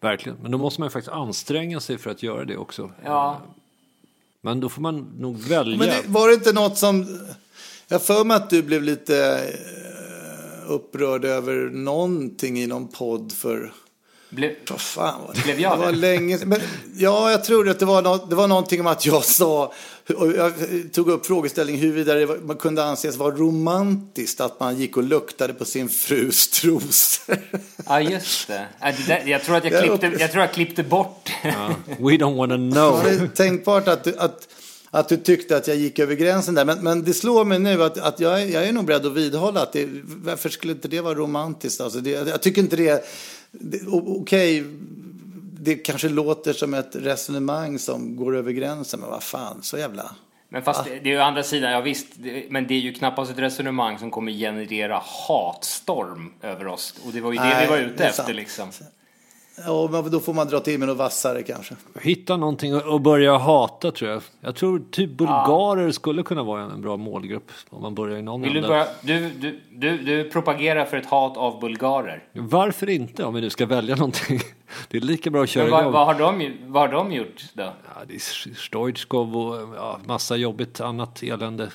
Verkligen. 0.00 0.38
Men 0.42 0.50
då 0.50 0.58
måste 0.58 0.80
man 0.80 0.86
ju 0.86 0.90
faktiskt 0.90 1.12
anstränga 1.12 1.80
sig 1.80 1.98
för 1.98 2.10
att 2.10 2.22
göra 2.22 2.44
det 2.44 2.56
också. 2.56 2.90
Ja, 3.04 3.40
Men 4.40 4.60
då 4.60 4.68
får 4.68 4.82
man 4.82 5.12
nog 5.18 5.38
välja. 5.38 5.78
Men 5.78 5.86
det, 5.88 6.02
var 6.06 6.28
det 6.28 6.34
inte 6.34 6.52
något 6.52 6.78
som... 6.78 7.06
Jag 7.88 8.02
för 8.02 8.24
mig 8.24 8.36
att 8.36 8.50
du 8.50 8.62
blev 8.62 8.82
lite 8.82 9.16
eh, 9.34 9.87
upprörd 10.68 11.24
över 11.24 11.70
någonting 11.70 12.58
i 12.58 12.66
någon 12.66 12.88
podd 12.88 13.32
för... 13.32 13.72
blev, 14.30 14.52
Vad 14.70 14.80
fan 14.80 15.20
var 15.26 15.34
det? 15.34 15.42
Blev 15.42 15.60
jag 15.60 15.78
det? 15.78 15.84
var 15.84 15.92
länge 15.92 16.38
men, 16.44 16.60
Ja, 16.96 17.30
jag 17.30 17.44
tror 17.44 17.68
att 17.68 17.78
det 17.78 17.84
var, 17.84 18.02
något, 18.02 18.30
det 18.30 18.36
var 18.36 18.48
någonting 18.48 18.80
om 18.80 18.86
att 18.86 19.06
jag 19.06 19.24
sa... 19.24 19.72
Jag 20.36 20.52
tog 20.92 21.08
upp 21.08 21.26
frågeställningen 21.26 21.80
huruvida 21.80 22.14
det 22.14 22.26
var, 22.26 22.36
man 22.36 22.56
kunde 22.56 22.84
anses 22.84 23.16
vara 23.16 23.34
romantiskt 23.34 24.40
att 24.40 24.60
man 24.60 24.76
gick 24.76 24.96
och 24.96 25.02
luktade 25.02 25.54
på 25.54 25.64
sin 25.64 25.88
frus 25.88 26.48
trosor. 26.48 27.36
ja 27.86 28.00
just 28.00 28.48
det. 28.48 28.66
Äh, 28.82 28.94
det 28.96 29.06
där, 29.06 29.22
jag, 29.26 29.42
tror 29.44 29.56
att 29.56 29.64
jag, 29.64 29.82
klippte, 29.82 30.06
jag 30.20 30.32
tror 30.32 30.42
jag 30.42 30.52
klippte 30.52 30.82
bort. 30.82 31.30
Ja. 31.44 31.70
We 31.86 32.12
don't 32.12 32.36
wanna 32.36 32.56
know. 32.56 33.04
Det 33.04 33.28
tänkbart 33.28 33.88
att 33.88 34.06
att, 34.16 34.48
att 34.90 35.08
du 35.08 35.16
tyckte 35.16 35.56
att 35.56 35.68
jag 35.68 35.76
gick 35.76 35.98
över 35.98 36.14
gränsen 36.14 36.54
där? 36.54 36.64
Men, 36.64 36.78
men 36.84 37.04
det 37.04 37.14
slår 37.14 37.44
mig 37.44 37.58
nu 37.58 37.82
att, 37.82 37.98
att 37.98 38.20
jag, 38.20 38.42
är- 38.42 38.46
jag 38.46 38.64
är 38.68 38.72
nog 38.72 38.84
beredd 38.84 39.06
att 39.06 39.12
vidhålla 39.12 39.62
att 39.62 39.72
det, 39.72 39.88
varför 40.04 40.48
skulle 40.48 40.72
inte 40.72 40.88
det 40.88 41.00
vara 41.00 41.14
romantiskt? 41.14 41.80
Alltså 41.80 42.00
det, 42.00 42.10
jag 42.10 42.42
tycker 42.42 42.62
inte 42.62 42.76
det, 42.76 43.04
det 43.50 43.80
okej, 43.86 44.64
det 45.60 45.74
kanske 45.74 46.08
låter 46.08 46.52
som 46.52 46.74
ett 46.74 46.96
resonemang 46.96 47.78
som 47.78 48.16
går 48.16 48.36
över 48.36 48.52
gränsen, 48.52 49.00
men 49.00 49.10
vad 49.10 49.22
fan, 49.22 49.62
så 49.62 49.78
jävla... 49.78 50.10
Men 50.50 50.62
fast 50.62 50.84
det, 50.84 50.90
det 50.90 51.08
är 51.08 51.14
ju 51.14 51.18
andra 51.20 51.42
sidan, 51.42 51.72
ja 51.72 51.80
visst, 51.80 52.06
det, 52.14 52.44
men 52.50 52.66
det 52.66 52.74
är 52.74 52.78
ju 52.78 52.92
knappast 52.92 53.30
ett 53.30 53.38
resonemang 53.38 53.98
som 53.98 54.10
kommer 54.10 54.32
generera 54.32 55.02
hatstorm 55.28 56.32
över 56.42 56.66
oss. 56.66 56.94
Och 57.06 57.12
det 57.12 57.20
var 57.20 57.32
ju 57.32 57.38
det 57.38 57.44
Nej, 57.44 57.66
vi 57.66 57.70
var 57.70 57.78
det 57.78 57.84
ute 57.84 58.04
efter 58.04 58.22
sant. 58.22 58.36
liksom. 58.36 58.68
Ja, 59.66 60.04
då 60.12 60.20
får 60.20 60.34
man 60.34 60.46
dra 60.48 60.60
till 60.60 60.78
med 60.78 60.88
något 60.88 60.96
vassare 60.96 61.42
kanske. 61.42 61.74
Hitta 62.00 62.36
någonting 62.36 62.74
och 62.74 63.00
börja 63.00 63.36
hata 63.36 63.90
tror 63.90 64.10
jag. 64.10 64.22
Jag 64.40 64.54
tror 64.54 64.82
typ 64.90 65.10
bulgarer 65.10 65.90
skulle 65.90 66.22
kunna 66.22 66.42
vara 66.42 66.62
en 66.62 66.82
bra 66.82 66.96
målgrupp 66.96 67.50
om 67.70 67.82
man 67.82 67.94
börjar 67.94 68.18
i 68.18 68.22
någon 68.22 68.42
Vill 68.42 68.52
du, 68.52 68.58
ända. 68.58 68.68
börja, 68.68 68.86
du, 69.02 69.30
du, 69.30 69.60
du, 69.70 69.98
du 69.98 70.30
propagerar 70.30 70.84
för 70.84 70.96
ett 70.96 71.06
hat 71.06 71.36
av 71.36 71.60
bulgarer. 71.60 72.24
Varför 72.32 72.88
inte 72.90 73.24
om 73.24 73.34
vi 73.34 73.40
nu 73.40 73.50
ska 73.50 73.66
välja 73.66 73.96
någonting? 73.96 74.40
Det 74.88 74.96
är 74.96 75.00
lika 75.00 75.30
bra 75.30 75.42
att 75.42 75.48
köra 75.48 75.64
Men 75.64 75.72
vad, 75.72 75.80
igång. 75.80 75.92
vad, 75.92 76.06
har 76.06 76.14
de, 76.14 76.52
vad 76.66 76.82
har 76.82 76.96
de 76.96 77.12
gjort 77.12 77.44
då? 77.54 77.62
Ja, 77.62 78.04
det 78.08 78.14
är 78.14 78.54
Stoichkov 78.54 79.36
och 79.36 79.76
ja, 79.76 79.98
massa 80.04 80.36
jobbigt 80.36 80.80
annat 80.80 81.22
elände. 81.22 81.70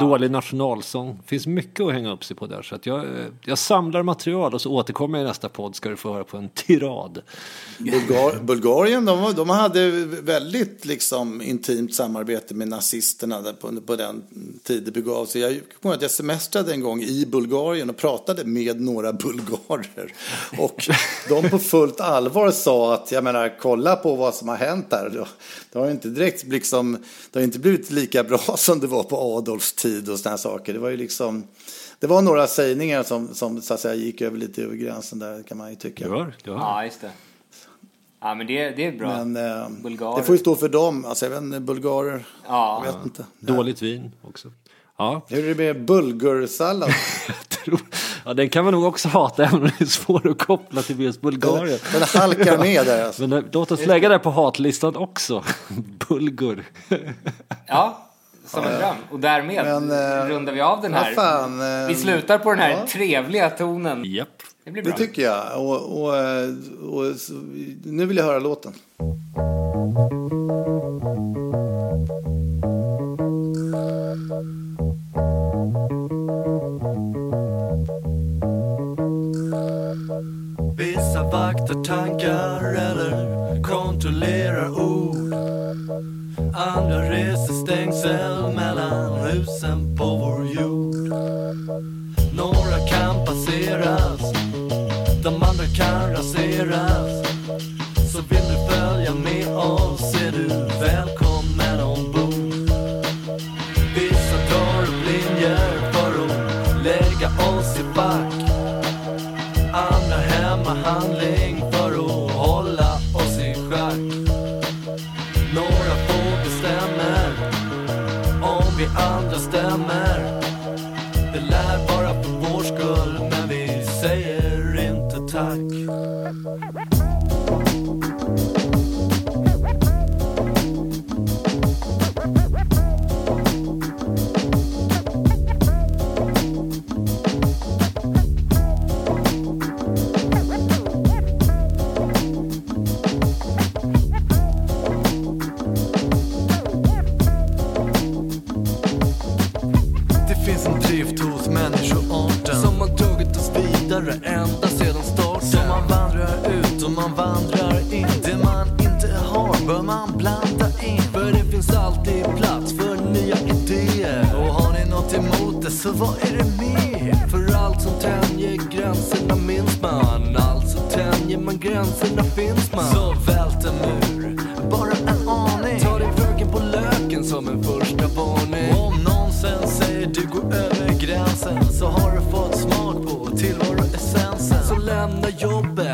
Dålig 0.00 0.30
nationalsång. 0.30 1.22
finns 1.26 1.46
mycket 1.46 1.80
att 1.80 1.92
hänga 1.92 2.12
upp 2.12 2.24
sig 2.24 2.36
på 2.36 2.46
där. 2.46 2.62
Så 2.62 2.74
att 2.74 2.86
jag, 2.86 3.06
jag 3.44 3.58
samlar 3.58 4.02
material 4.02 4.54
och 4.54 4.60
så 4.60 4.70
återkommer 4.70 5.18
jag 5.18 5.24
i 5.24 5.28
nästa 5.28 5.48
podd 5.48 5.76
ska 5.76 5.88
du 5.88 5.96
få 5.96 6.12
höra 6.12 6.24
på 6.24 6.36
en 6.36 6.48
tirad. 6.48 7.22
Bulgar, 7.78 8.42
Bulgarien, 8.42 9.04
de, 9.04 9.34
de 9.36 9.50
hade 9.50 9.90
väldigt 10.04 10.84
liksom, 10.84 11.42
intimt 11.42 11.94
samarbete 11.94 12.54
med 12.54 12.68
nazisterna 12.68 13.42
på, 13.60 13.80
på 13.86 13.96
den 13.96 14.22
tid 14.62 14.82
det 14.84 14.90
begav 14.90 15.26
sig. 15.26 15.42
Jag 15.42 15.60
kommer 15.82 15.94
att 15.94 16.02
jag 16.02 16.10
semestrade 16.10 16.72
en 16.72 16.80
gång 16.80 17.02
i 17.02 17.26
Bulgarien 17.26 17.90
och 17.90 17.96
pratade 17.96 18.44
med 18.44 18.80
några 18.80 19.12
bulgarer. 19.12 20.14
Och 20.58 20.88
de 21.28 21.50
på 21.50 21.58
fullt 21.58 22.00
allvar 22.00 22.50
sa 22.50 22.94
att, 22.94 23.12
jag 23.12 23.24
menar, 23.24 23.56
kolla 23.60 23.96
på 23.96 24.16
vad 24.16 24.34
som 24.34 24.48
har 24.48 24.56
hänt 24.56 24.90
där. 24.90 25.26
Det 25.72 25.78
har 25.78 25.90
inte 25.90 26.08
direkt 26.08 26.46
liksom, 26.46 26.98
det 27.30 27.38
har 27.38 27.44
inte 27.44 27.58
blivit 27.58 27.90
lika 27.90 28.24
bra 28.24 28.56
som 28.56 28.80
det 28.80 28.86
var 28.86 29.02
på 29.02 29.36
Adolfs 29.36 29.69
tid 29.72 30.08
och 30.08 30.18
sådana 30.18 30.38
saker. 30.38 30.72
Det 30.72 30.78
var 30.78 30.90
ju 30.90 30.96
liksom, 30.96 31.44
det 31.98 32.06
var 32.06 32.22
några 32.22 32.46
sägningar 32.46 33.02
som, 33.02 33.34
som 33.34 33.62
så 33.62 33.74
att 33.74 33.80
säga 33.80 33.94
gick 33.94 34.20
över 34.20 34.38
lite 34.38 34.62
över 34.62 34.76
gränsen 34.76 35.18
där 35.18 35.42
kan 35.42 35.58
man 35.58 35.70
ju 35.70 35.76
tycka. 35.76 36.04
Du 36.04 36.10
hör, 36.10 36.34
du 36.44 36.50
hör. 36.50 36.58
Ja, 36.58 36.84
just 36.84 37.00
det. 37.00 37.10
Ja, 38.20 38.34
men 38.34 38.46
det, 38.46 38.70
det 38.70 38.86
är 38.86 38.92
bra. 38.92 39.24
Men 39.24 39.36
eh, 39.36 40.16
det 40.16 40.22
får 40.22 40.34
ju 40.34 40.38
stå 40.38 40.56
för 40.56 40.68
dem. 40.68 41.04
Alltså, 41.04 41.24
jag 41.24 41.30
vet 41.30 41.42
inte, 41.42 41.60
bulgarer. 41.60 42.26
Ja. 42.46 42.82
Jag 42.84 42.92
vet 42.92 43.04
inte. 43.04 43.24
Dåligt 43.40 43.82
vin 43.82 44.12
också. 44.22 44.52
Ja. 44.98 45.22
Hur 45.28 45.44
är 45.44 45.54
det 45.54 45.74
med 45.74 45.84
bulgursallad? 45.84 46.90
ja, 48.24 48.34
den 48.34 48.48
kan 48.48 48.64
man 48.64 48.74
nog 48.74 48.84
också 48.84 49.08
hata, 49.08 49.44
även 49.46 49.62
om 49.62 49.70
det 49.78 49.84
är 49.84 49.86
svår 49.86 50.30
att 50.30 50.38
koppla 50.38 50.82
till 50.82 51.00
just 51.00 51.20
Bulgarien. 51.20 51.78
Den, 51.92 52.00
den 52.00 52.08
halkar 52.20 52.58
med 52.62 52.86
där 52.86 53.04
alltså. 53.04 53.26
Men 53.26 53.44
låt 53.52 53.70
oss 53.70 53.86
lägga 53.86 54.08
det 54.08 54.18
på 54.18 54.30
hatlistan 54.30 54.96
också. 54.96 55.44
Bulgur. 56.08 56.64
Ja, 57.66 58.09
som 58.50 58.64
en 58.64 58.78
dröm. 58.78 58.94
Och 59.10 59.20
därmed 59.20 59.64
Men, 59.64 59.90
eh, 59.90 60.26
rundar 60.28 60.52
vi 60.52 60.60
av 60.60 60.82
den 60.82 60.94
här. 60.94 61.12
fan, 61.14 61.60
eh, 61.82 61.88
vi 61.88 61.94
slutar 61.94 62.38
på 62.38 62.50
den 62.50 62.58
här 62.58 62.70
ja. 62.70 62.86
trevliga 62.88 63.50
tonen. 63.50 64.02
Japp. 64.04 64.28
Det 64.64 64.70
blir 64.70 64.82
Det 64.82 64.88
bra. 64.88 64.96
tycker 64.98 65.22
jag. 65.22 65.44
Och, 65.66 66.02
och, 66.02 66.16
eh, 66.16 66.48
och, 66.90 67.16
så- 67.20 67.32
nu 67.84 68.06
vill 68.06 68.16
jag 68.16 68.24
höra 68.24 68.38
låten. 68.38 68.72
Vissa 80.76 81.22
vaktar 81.22 81.84
tankar 81.84 82.74
eller 82.74 83.62
kontrollerar 83.62 84.70
ord. 84.80 85.16
Andra 86.60 87.10
reser 87.10 87.54
stängsel 87.54 88.54
mellan 88.54 89.12
husen 89.20 89.89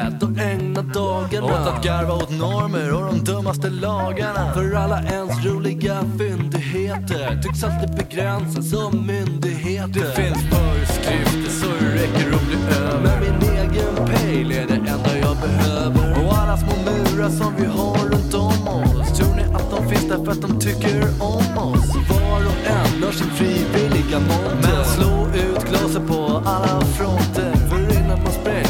jobbet 0.06 0.22
och 0.22 0.38
ägna 0.38 0.82
dagarna 0.82 1.46
åt 1.46 1.68
att 1.68 1.84
garva 1.84 2.14
åt 2.14 2.30
normer 2.30 2.94
och 2.94 3.06
de 3.06 3.24
dummaste 3.24 3.70
lagarna. 3.70 4.52
För 4.54 4.74
alla 4.74 5.02
ens 5.02 5.44
roliga 5.44 6.04
fyndigheter 6.18 7.42
tycks 7.42 7.64
alltid 7.64 7.96
begränsas 7.96 8.70
som 8.70 9.06
myndigheter. 9.06 10.00
Det 10.00 10.22
finns 10.22 10.38
föreskrifter 10.50 11.50
så 11.50 11.66
det 11.80 11.94
räcker 11.94 12.34
att 12.34 12.46
bli 12.46 12.56
över. 12.76 13.20
Men 13.20 13.20
min 13.20 13.50
egen 13.50 14.06
pejl 14.06 14.52
är 14.52 14.66
det 14.66 14.74
enda 14.74 15.18
jag 15.18 15.36
behöver. 15.36 16.24
Och 16.24 16.38
alla 16.38 16.56
små 16.56 16.72
murar 16.84 17.30
som 17.30 17.54
vi 17.58 17.66
har 17.66 18.08
runt 18.10 18.34
om 18.34 18.68
oss. 18.68 19.18
Tror 19.18 19.34
ni 19.36 19.42
att 19.42 19.70
de 19.70 19.88
finns 19.88 20.08
där 20.08 20.24
för 20.24 20.32
att 20.32 20.42
de 20.42 20.60
tycker 20.60 21.02
om 21.20 21.58
oss? 21.58 21.94
Var 22.10 22.40
och 22.46 22.60
en 22.66 23.02
har 23.02 23.12
sin 23.12 23.30
frivilliga 23.30 24.18
monter. 24.18 24.58
Men 24.62 24.84
slå 24.84 25.26
ut 25.34 25.64
glaset 25.70 26.06
på 26.08 26.42
alla 26.44 26.80
fronter. 26.80 27.52
För 27.68 27.96
innan 27.98 28.22
man 28.22 28.32
sprängs 28.32 28.65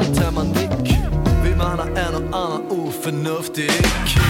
utav 0.00 0.34
någon 0.34 0.52
vill 1.44 1.56
man 1.56 1.78
ha 1.78 1.86
en 1.86 2.14
och 2.14 2.36
annan 2.36 2.66
oförnuftig 2.70 3.70
kick. 4.06 4.22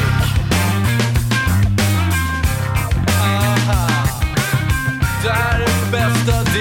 Aha. 3.20 3.88
Det 5.22 5.30
här 5.30 5.60
är 5.60 5.92
bästa 5.92 6.51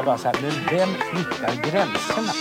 jag 0.00 0.06
bara 0.06 0.18
så 0.18 0.28
här, 0.28 0.36
men 0.42 0.52
vem 0.70 0.90
flyttar 1.10 1.54
gränserna? 1.66 2.32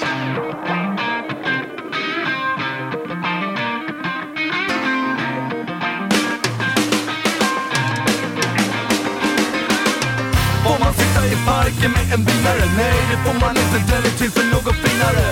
Får 10.63 10.79
man 10.83 10.93
sitta 10.93 11.21
i 11.25 11.35
parken 11.47 11.91
med 11.91 12.05
en 12.13 12.25
vinnare? 12.25 12.65
Nej, 12.77 12.99
det 13.11 13.17
får 13.25 13.39
man 13.43 13.55
inte. 13.61 13.77
Den 13.91 14.03
är 14.09 14.17
till 14.19 14.31
för 14.31 14.45
något 14.53 14.77
finare. 14.85 15.27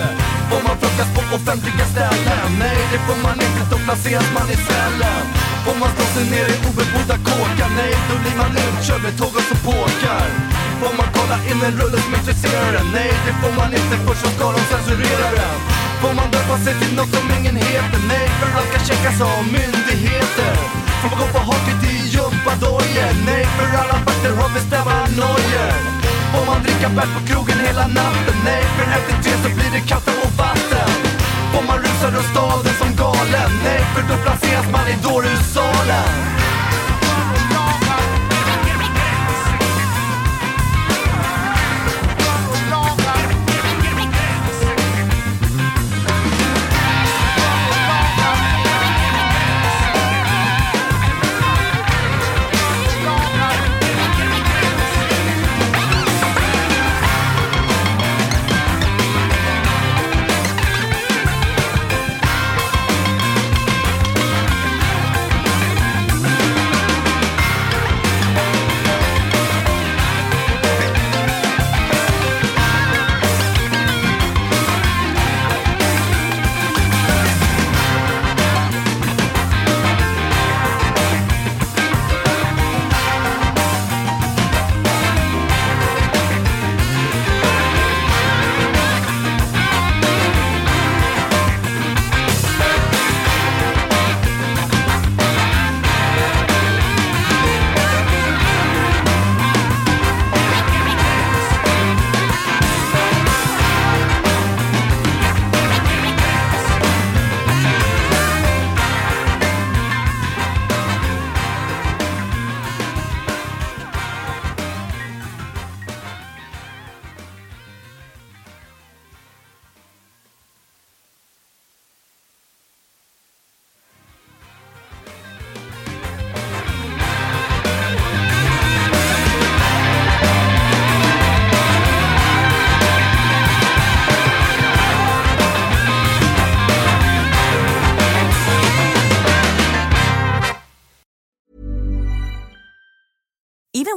Får 0.50 0.62
man 0.68 0.78
plockas 0.82 1.10
på 1.16 1.22
offentliga 1.36 1.86
ställen? 1.94 2.50
Nej, 2.60 2.80
det 2.92 3.00
får 3.08 3.20
man 3.24 3.38
inte. 3.46 3.62
Då 3.72 3.78
placeras 3.86 4.30
man 4.38 4.48
i 4.56 4.58
cellen. 4.68 5.24
Får 5.66 5.76
man 5.82 5.90
slå 5.96 6.06
sig 6.16 6.26
ner 6.34 6.48
i 6.54 6.58
obebodda 6.68 7.18
kåkar? 7.28 7.70
Nej, 7.80 7.94
då 8.10 8.16
blir 8.22 8.38
man 8.42 8.52
utkörd 8.64 9.02
med 9.04 9.18
tåg 9.20 9.34
och 9.40 9.46
så 9.50 9.56
påkar. 9.70 10.28
Får 10.82 10.94
man 11.00 11.10
kolla 11.18 11.38
in 11.50 11.60
en 11.68 11.74
rulle 11.80 11.98
som 12.06 12.14
intresserar 12.20 12.74
en? 12.80 12.88
Nej, 13.00 13.12
det 13.26 13.34
får 13.42 13.54
man 13.60 13.70
inte. 13.80 13.96
Först 14.06 14.22
så 14.24 14.30
ska 14.36 14.46
de 14.58 14.62
censurera 14.72 15.30
den. 15.42 15.58
Får 16.02 16.14
man 16.20 16.28
döpa 16.36 16.56
sig 16.66 16.74
till 16.82 16.94
något 17.00 17.12
som 17.16 17.26
ingen 17.38 17.56
heter? 17.56 18.00
Nej, 18.14 18.28
för 18.40 18.50
allt 18.58 18.70
ska 18.72 18.80
checkas 18.90 19.18
av 19.22 19.44
myndigheter. 19.58 20.54
Får 21.00 21.10
man 21.12 21.20
gå 21.22 21.28
på 21.36 21.42
hockey 21.52 21.76
till 21.84 22.04
gympadojor? 22.14 23.12
Nej, 23.30 23.44
för 23.56 23.68
alla 23.82 23.98
vakter 24.06 24.34
har 24.40 24.50
bestämmarnojor. 24.58 25.76
Får 26.32 26.46
man 26.50 26.60
dricka 26.66 26.90
bärs 26.98 27.12
på 27.18 27.22
krogen 27.30 27.60
hela 27.68 27.86
natten? 28.00 28.38
Nej, 28.50 28.64
för 28.76 28.86
efter 28.98 29.16
tre 29.24 29.34
så 29.44 29.50
blir 29.58 29.72
det 29.78 29.84
kaffe 29.92 30.12
och 30.24 30.34
vatten. 30.42 30.92
Får 31.52 31.64
man 31.70 31.78
rusa 31.86 32.08
runt 32.14 32.30
staden 32.34 32.76
som 32.82 32.92
galen? 33.04 33.52
Nej, 33.68 33.82
för 33.94 34.02
då 34.10 34.16
placeras 34.26 34.68
man 34.76 34.86
i 34.94 34.96
dårhussalen. 35.08 36.37